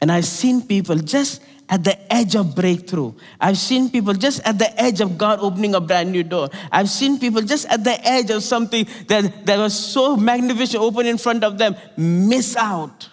and 0.00 0.12
I've 0.12 0.24
seen 0.24 0.62
people 0.62 0.96
just 0.96 1.42
at 1.68 1.82
the 1.82 2.12
edge 2.12 2.36
of 2.36 2.54
breakthrough. 2.54 3.14
I've 3.40 3.56
seen 3.56 3.88
people 3.88 4.12
just 4.12 4.46
at 4.46 4.58
the 4.58 4.80
edge 4.80 5.00
of 5.00 5.16
God 5.16 5.40
opening 5.40 5.74
a 5.74 5.80
brand 5.80 6.12
new 6.12 6.22
door. 6.22 6.48
I've 6.70 6.90
seen 6.90 7.18
people 7.18 7.40
just 7.40 7.66
at 7.66 7.82
the 7.82 8.06
edge 8.06 8.30
of 8.30 8.42
something 8.42 8.86
that, 9.08 9.46
that 9.46 9.58
was 9.58 9.72
so 9.74 10.16
magnificent 10.16 10.82
open 10.82 11.06
in 11.06 11.18
front 11.18 11.42
of 11.42 11.56
them 11.58 11.74
miss 11.96 12.56
out. 12.56 13.08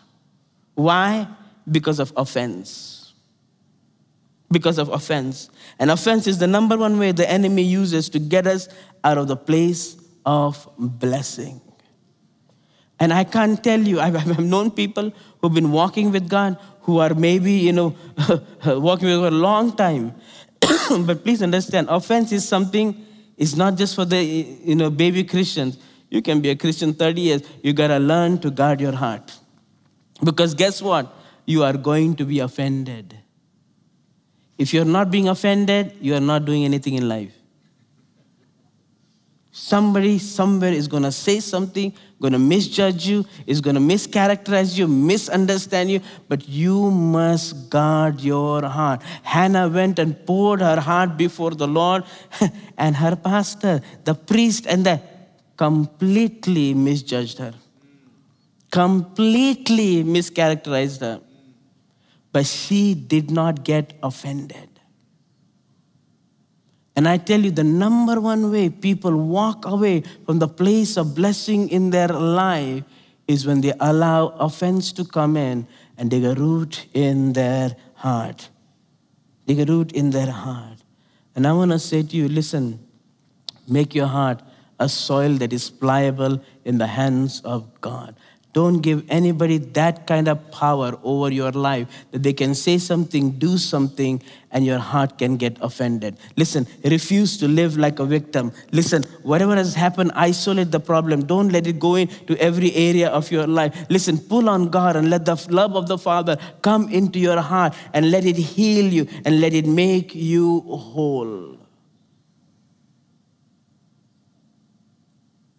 Why? 0.80 1.28
Because 1.70 2.00
of 2.00 2.14
offense. 2.16 3.14
Because 4.50 4.78
of 4.78 4.88
offense. 4.88 5.50
And 5.78 5.92
offense 5.92 6.26
is 6.26 6.38
the 6.38 6.48
number 6.48 6.78
one 6.78 6.98
way 6.98 7.12
the 7.12 7.30
enemy 7.30 7.64
uses 7.64 8.08
to 8.12 8.20
get 8.20 8.48
us 8.48 8.70
out 9.04 9.18
of 9.18 9.28
the 9.28 9.36
place 9.36 9.98
of 10.26 10.70
blessing. 10.78 11.60
And 12.98 13.12
I 13.12 13.26
can't 13.26 13.62
tell 13.62 13.80
you, 13.80 14.00
I've, 14.06 14.40
known 14.40 14.72
people 14.72 15.12
who've 15.42 15.54
been 15.54 15.74
walking 15.74 16.12
with 16.12 16.30
God 16.30 16.58
who 16.84 17.00
are 17.00 17.14
maybe, 17.14 17.52
you 17.52 17.74
know, 17.74 17.96
walking 18.66 19.10
with 19.10 19.20
God 19.20 19.34
a 19.34 19.36
long 19.36 19.76
time. 19.76 20.16
but 21.06 21.26
please 21.26 21.44
understand, 21.44 21.88
offense 21.90 22.32
is 22.32 22.48
something, 22.48 23.06
it's 23.36 23.58
not 23.58 23.76
just 23.76 23.96
for 23.96 24.06
the, 24.06 24.24
you 24.24 24.76
know, 24.76 24.90
baby 24.90 25.26
Christians. 25.26 25.78
You 26.10 26.22
can 26.22 26.40
be 26.40 26.50
a 26.52 26.56
Christian 26.56 26.94
30 26.94 27.22
years. 27.22 27.42
You 27.62 27.74
got 27.74 27.88
to 27.88 28.00
learn 28.00 28.40
to 28.40 28.50
guard 28.50 28.80
your 28.80 28.94
heart. 28.94 29.39
Because 30.24 30.54
guess 30.54 30.82
what? 30.82 31.14
You 31.46 31.64
are 31.64 31.74
going 31.74 32.16
to 32.18 32.26
be 32.26 32.40
offended. 32.40 33.18
If 34.58 34.74
you're 34.74 34.86
not 34.86 35.10
being 35.10 35.30
offended, 35.30 35.96
you 36.02 36.14
are 36.16 36.20
not 36.20 36.46
doing 36.46 36.66
anything 36.66 36.96
in 36.96 37.08
life. 37.08 37.34
Somebody 39.52 40.20
somewhere 40.20 40.72
is 40.72 40.88
going 40.88 41.04
to 41.04 41.12
say 41.12 41.40
something, 41.40 41.94
going 42.22 42.34
to 42.34 42.40
misjudge 42.40 43.08
you, 43.08 43.26
is 43.48 43.62
going 43.62 43.76
to 43.76 43.82
mischaracterize 43.82 44.78
you, 44.78 44.88
misunderstand 44.88 45.92
you, 45.92 46.02
but 46.28 46.48
you 46.48 46.92
must 46.92 47.70
guard 47.70 48.22
your 48.22 48.64
heart. 48.64 49.02
Hannah 49.24 49.68
went 49.68 50.00
and 50.00 50.26
poured 50.26 50.62
her 50.62 50.80
heart 50.80 51.18
before 51.18 51.52
the 51.52 51.68
Lord, 51.68 52.04
and 52.78 52.96
her 52.96 53.16
pastor, 53.16 53.82
the 54.06 54.16
priest, 54.16 54.66
and 54.68 54.86
the 54.86 55.02
completely 55.58 56.74
misjudged 56.74 57.38
her, 57.40 57.54
completely 58.72 60.04
mischaracterized 60.04 61.02
her. 61.02 61.22
But 62.32 62.46
she 62.46 62.94
did 62.94 63.32
not 63.32 63.64
get 63.64 63.94
offended. 64.04 64.70
And 66.96 67.08
I 67.08 67.18
tell 67.18 67.40
you, 67.40 67.52
the 67.52 67.64
number 67.64 68.20
one 68.20 68.52
way 68.52 68.70
people 68.70 69.16
walk 69.16 69.66
away 69.66 70.04
from 70.26 70.40
the 70.40 70.48
place 70.48 70.98
of 70.98 71.16
blessing 71.16 71.70
in 71.70 71.92
their 71.92 72.10
life 72.10 72.84
is 73.28 73.48
when 73.48 73.62
they 73.62 73.74
allow 73.80 74.28
offense 74.30 74.92
to 74.94 75.06
come 75.06 75.38
in 75.38 75.66
and 75.98 76.10
dig 76.10 76.26
a 76.26 76.34
root 76.34 76.88
in 76.94 77.34
their 77.34 77.76
heart. 77.96 78.50
Dig 79.46 79.60
a 79.62 79.66
root 79.66 79.92
in 79.94 80.10
their 80.10 80.30
heart. 80.30 80.78
And 81.36 81.48
I 81.48 81.54
want 81.54 81.72
to 81.72 81.80
say 81.80 82.04
to 82.04 82.18
you 82.18 82.28
listen, 82.28 82.86
make 83.68 83.96
your 83.96 84.08
heart 84.08 84.42
a 84.80 84.90
soil 84.90 85.34
that 85.36 85.54
is 85.54 85.70
pliable 85.70 86.42
in 86.66 86.80
the 86.80 86.88
hands 86.88 87.42
of 87.42 87.80
God. 87.82 88.16
Don't 88.52 88.82
give 88.82 89.06
anybody 89.10 89.60
that 89.60 90.08
kind 90.08 90.28
of 90.28 90.52
power 90.52 90.98
over 91.04 91.32
your 91.32 91.52
life 91.52 91.88
that 92.12 92.24
they 92.24 92.34
can 92.34 92.56
say 92.56 92.80
something, 92.80 93.32
do 93.32 93.60
something, 93.60 94.24
and 94.50 94.66
your 94.66 94.80
heart 94.80 95.20
can 95.20 95.38
get 95.38 95.56
offended. 95.62 96.18
Listen, 96.36 96.66
refuse 96.84 97.38
to 97.38 97.48
live 97.48 97.78
like 97.78 98.00
a 98.00 98.06
victim. 98.06 98.52
Listen, 98.72 99.04
whatever 99.22 99.56
has 99.56 99.76
happened, 99.76 100.12
isolate 100.16 100.72
the 100.72 100.80
problem. 100.80 101.26
Don't 101.26 101.50
let 101.50 101.68
it 101.68 101.80
go 101.80 101.94
into 101.94 102.36
every 102.42 102.74
area 102.74 103.10
of 103.10 103.32
your 103.32 103.46
life. 103.46 103.86
Listen, 103.88 104.18
pull 104.18 104.50
on 104.50 104.70
God 104.70 104.96
and 104.96 105.12
let 105.12 105.26
the 105.26 105.36
love 105.52 105.76
of 105.76 105.88
the 105.88 106.00
Father 106.00 106.36
come 106.64 106.90
into 106.90 107.20
your 107.20 107.40
heart 107.40 107.76
and 107.94 108.10
let 108.10 108.26
it 108.26 108.36
heal 108.36 108.92
you 108.92 109.08
and 109.26 109.40
let 109.40 109.54
it 109.54 109.68
make 109.68 110.16
you 110.16 110.62
whole. 110.62 111.56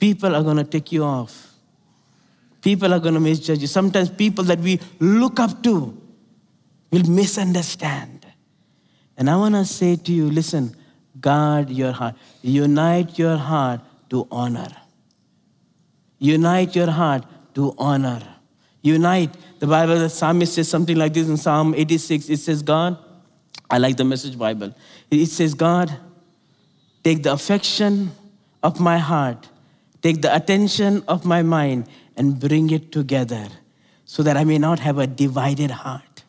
People 0.00 0.34
are 0.34 0.42
going 0.42 0.56
to 0.56 0.64
take 0.64 0.90
you 0.90 1.04
off 1.04 1.49
People 2.60 2.92
are 2.92 3.00
going 3.00 3.14
to 3.14 3.20
misjudge 3.20 3.60
you. 3.60 3.66
Sometimes 3.66 4.10
people 4.10 4.44
that 4.44 4.58
we 4.58 4.80
look 4.98 5.40
up 5.40 5.62
to 5.62 5.96
will 6.90 7.10
misunderstand. 7.10 8.26
And 9.16 9.30
I 9.30 9.36
want 9.36 9.54
to 9.54 9.64
say 9.64 9.96
to 9.96 10.12
you 10.12 10.30
listen, 10.30 10.74
guard 11.20 11.70
your 11.70 11.92
heart, 11.92 12.16
unite 12.42 13.18
your 13.18 13.36
heart 13.36 13.80
to 14.10 14.26
honor. 14.30 14.68
Unite 16.18 16.76
your 16.76 16.90
heart 16.90 17.24
to 17.54 17.74
honor. 17.78 18.20
Unite. 18.82 19.34
The 19.58 19.66
Bible, 19.66 19.98
the 19.98 20.08
psalmist 20.08 20.54
says 20.54 20.68
something 20.68 20.96
like 20.96 21.12
this 21.12 21.28
in 21.28 21.36
Psalm 21.36 21.74
86. 21.74 22.28
It 22.28 22.38
says, 22.38 22.62
God, 22.62 22.98
I 23.70 23.78
like 23.78 23.96
the 23.96 24.04
message 24.04 24.38
Bible. 24.38 24.74
It 25.10 25.26
says, 25.26 25.54
God, 25.54 25.94
take 27.04 27.22
the 27.22 27.32
affection 27.32 28.10
of 28.62 28.80
my 28.80 28.98
heart, 28.98 29.48
take 30.02 30.22
the 30.22 30.34
attention 30.34 31.04
of 31.08 31.24
my 31.24 31.42
mind, 31.42 31.88
and 32.16 32.38
bring 32.38 32.70
it 32.70 32.92
together 32.92 33.48
so 34.04 34.22
that 34.22 34.36
I 34.36 34.44
may 34.44 34.58
not 34.58 34.80
have 34.80 34.98
a 34.98 35.06
divided 35.06 35.70
heart. 35.70 36.24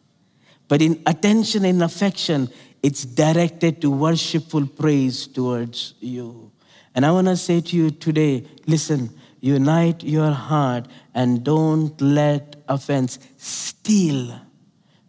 But 0.67 0.81
in 0.81 1.01
attention 1.05 1.65
and 1.65 1.83
affection, 1.83 2.49
it's 2.83 3.03
directed 3.03 3.81
to 3.81 3.91
worshipful 3.91 4.67
praise 4.67 5.27
towards 5.27 5.95
you. 5.99 6.51
And 6.95 7.05
I 7.05 7.11
want 7.11 7.27
to 7.27 7.37
say 7.37 7.61
to 7.61 7.75
you 7.75 7.91
today 7.91 8.45
listen, 8.67 9.09
unite 9.39 10.03
your 10.03 10.31
heart 10.31 10.87
and 11.13 11.43
don't 11.43 11.99
let 12.01 12.55
offense 12.67 13.19
steal 13.37 14.39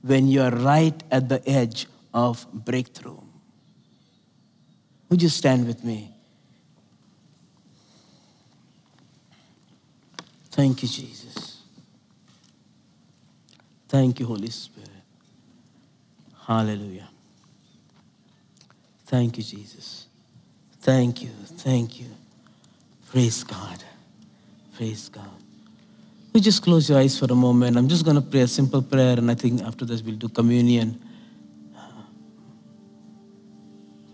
when 0.02 0.28
you're 0.28 0.50
right 0.50 1.00
at 1.10 1.28
the 1.28 1.46
edge 1.48 1.86
of 2.12 2.46
breakthrough. 2.52 3.20
Would 5.08 5.22
you 5.22 5.28
stand 5.28 5.66
with 5.66 5.84
me? 5.84 6.11
Thank 10.52 10.82
you, 10.82 10.88
Jesus. 10.88 11.62
Thank 13.88 14.20
you, 14.20 14.26
Holy 14.26 14.50
Spirit. 14.50 14.88
Hallelujah. 16.46 17.08
Thank 19.06 19.38
you, 19.38 19.42
Jesus. 19.42 20.06
Thank 20.80 21.22
you. 21.22 21.30
Thank 21.58 22.00
you. 22.00 22.06
Praise 23.10 23.44
God. 23.44 23.82
Praise 24.76 25.08
God. 25.08 25.28
We 26.32 26.40
just 26.40 26.62
close 26.62 26.88
your 26.88 26.98
eyes 26.98 27.18
for 27.18 27.26
a 27.26 27.34
moment. 27.34 27.76
I'm 27.76 27.88
just 27.88 28.04
going 28.04 28.16
to 28.16 28.22
pray 28.22 28.40
a 28.40 28.48
simple 28.48 28.82
prayer, 28.82 29.18
and 29.18 29.30
I 29.30 29.34
think 29.34 29.62
after 29.62 29.84
this 29.84 30.02
we'll 30.02 30.16
do 30.16 30.28
communion. 30.28 31.00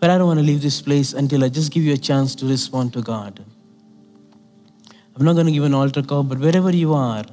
But 0.01 0.11
I 0.11 0.19
don't 0.19 0.29
want 0.29 0.39
to 0.39 0.47
leave 0.47 0.63
this 0.63 0.81
place 0.81 1.13
until 1.13 1.43
I 1.45 1.49
just 1.49 1.73
give 1.73 1.83
you 1.83 1.93
a 1.93 1.99
chance 1.99 2.35
to 2.37 2.47
respond 2.47 2.93
to 2.93 3.03
God. 3.03 3.45
I'm 5.19 5.25
not 5.25 5.33
going 5.33 5.47
to 5.47 5.53
give 5.53 5.65
an 5.65 5.75
altar 5.75 6.03
call, 6.03 6.23
but 6.23 6.39
wherever 6.39 6.71
you 6.71 6.95
are, 6.95 7.25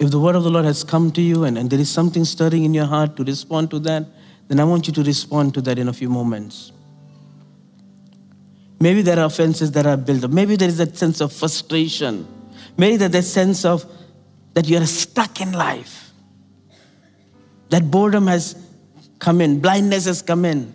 if 0.00 0.10
the 0.10 0.18
word 0.18 0.34
of 0.34 0.42
the 0.42 0.50
Lord 0.50 0.64
has 0.64 0.82
come 0.82 1.12
to 1.12 1.20
you 1.20 1.44
and, 1.44 1.56
and 1.56 1.70
there 1.70 1.78
is 1.78 1.88
something 1.88 2.24
stirring 2.24 2.64
in 2.64 2.74
your 2.74 2.86
heart 2.86 3.16
to 3.16 3.24
respond 3.24 3.70
to 3.70 3.78
that, 3.80 4.06
then 4.48 4.58
I 4.58 4.64
want 4.64 4.88
you 4.88 4.92
to 4.94 5.02
respond 5.04 5.54
to 5.54 5.60
that 5.62 5.78
in 5.78 5.88
a 5.88 5.92
few 5.92 6.08
moments. 6.08 6.72
Maybe 8.80 9.02
there 9.02 9.18
are 9.18 9.26
offenses 9.26 9.70
that 9.72 9.86
are 9.86 9.96
built 9.96 10.24
up. 10.24 10.30
Maybe 10.30 10.56
there 10.56 10.68
is 10.68 10.78
that 10.78 10.96
sense 10.96 11.20
of 11.20 11.32
frustration. 11.32 12.26
Maybe 12.76 12.96
there's 12.96 13.12
that 13.12 13.24
sense 13.24 13.64
of 13.64 13.84
that 14.54 14.68
you're 14.68 14.86
stuck 14.86 15.40
in 15.40 15.52
life. 15.52 16.12
That 17.70 17.90
boredom 17.90 18.26
has 18.28 18.56
come 19.18 19.40
in, 19.40 19.60
blindness 19.60 20.06
has 20.06 20.22
come 20.22 20.44
in. 20.44 20.74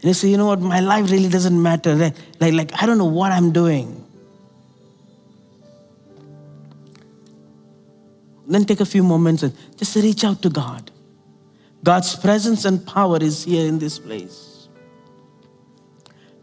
And 0.00 0.04
you 0.04 0.14
say, 0.14 0.28
you 0.28 0.36
know 0.36 0.46
what, 0.46 0.60
my 0.60 0.80
life 0.80 1.10
really 1.10 1.28
doesn't 1.28 1.60
matter. 1.60 1.94
Like, 1.94 2.14
like, 2.40 2.54
like 2.54 2.82
I 2.82 2.86
don't 2.86 2.98
know 2.98 3.04
what 3.04 3.32
I'm 3.32 3.52
doing. 3.52 4.04
Then 8.46 8.64
take 8.64 8.80
a 8.80 8.86
few 8.86 9.02
moments 9.02 9.42
and 9.42 9.54
just 9.76 9.94
reach 9.96 10.24
out 10.24 10.40
to 10.42 10.48
God. 10.48 10.90
God's 11.84 12.16
presence 12.16 12.64
and 12.64 12.84
power 12.86 13.18
is 13.18 13.44
here 13.44 13.66
in 13.66 13.78
this 13.78 13.98
place. 13.98 14.68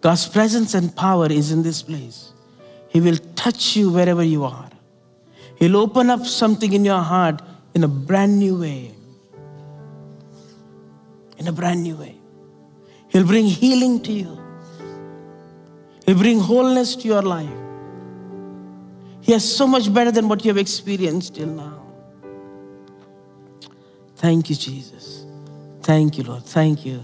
God's 0.02 0.28
presence 0.28 0.76
and 0.76 0.96
power 0.96 1.28
is 1.32 1.52
in 1.52 1.64
this 1.64 1.82
place. 1.82 2.32
He 2.90 3.02
will 3.02 3.18
touch 3.36 3.76
you 3.76 3.92
wherever 3.92 4.24
you 4.24 4.44
are. 4.44 4.70
He'll 5.58 5.78
open 5.78 6.10
up 6.10 6.26
something 6.26 6.74
in 6.74 6.86
your 6.86 7.02
heart 7.02 7.42
in 7.74 7.84
a 7.84 7.88
brand 7.88 8.38
new 8.38 8.60
way. 8.60 8.92
In 11.38 11.48
a 11.48 11.52
brand 11.52 11.84
new 11.84 11.96
way. 11.96 12.15
He'll 13.16 13.26
bring 13.26 13.46
healing 13.46 14.02
to 14.02 14.12
you. 14.12 14.38
He'll 16.06 16.18
bring 16.18 16.38
wholeness 16.38 16.98
to 16.98 17.08
your 17.08 17.22
life. 17.22 17.48
He 19.22 19.32
is 19.32 19.56
so 19.56 19.66
much 19.66 19.94
better 19.94 20.12
than 20.12 20.28
what 20.28 20.44
you 20.44 20.50
have 20.50 20.58
experienced 20.58 21.36
till 21.36 21.48
now. 21.48 21.82
Thank 24.18 24.50
you, 24.50 24.58
Jesus. 24.58 25.26
Thank 25.82 26.18
you, 26.18 26.26
Lord. 26.26 26.44
Thank 26.44 26.86
you. 26.86 27.02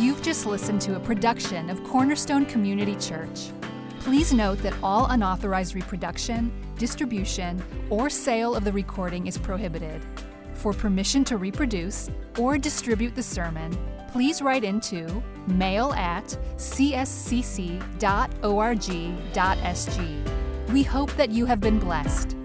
You've 0.00 0.20
just 0.20 0.46
listened 0.46 0.80
to 0.80 0.96
a 0.96 1.00
production 1.00 1.70
of 1.70 1.84
Cornerstone 1.84 2.44
Community 2.44 2.96
Church. 2.96 3.52
Please 4.06 4.32
note 4.32 4.58
that 4.58 4.72
all 4.84 5.06
unauthorized 5.06 5.74
reproduction, 5.74 6.52
distribution, 6.78 7.60
or 7.90 8.08
sale 8.08 8.54
of 8.54 8.62
the 8.62 8.70
recording 8.70 9.26
is 9.26 9.36
prohibited. 9.36 10.00
For 10.54 10.72
permission 10.72 11.24
to 11.24 11.38
reproduce 11.38 12.08
or 12.38 12.56
distribute 12.56 13.16
the 13.16 13.22
sermon, 13.24 13.76
please 14.12 14.40
write 14.40 14.62
into 14.62 15.20
mail 15.48 15.92
at 15.94 16.38
cscc.org.sg. 16.54 17.92
We 20.72 20.82
hope 20.84 21.12
that 21.16 21.30
you 21.30 21.44
have 21.46 21.60
been 21.60 21.80
blessed. 21.80 22.36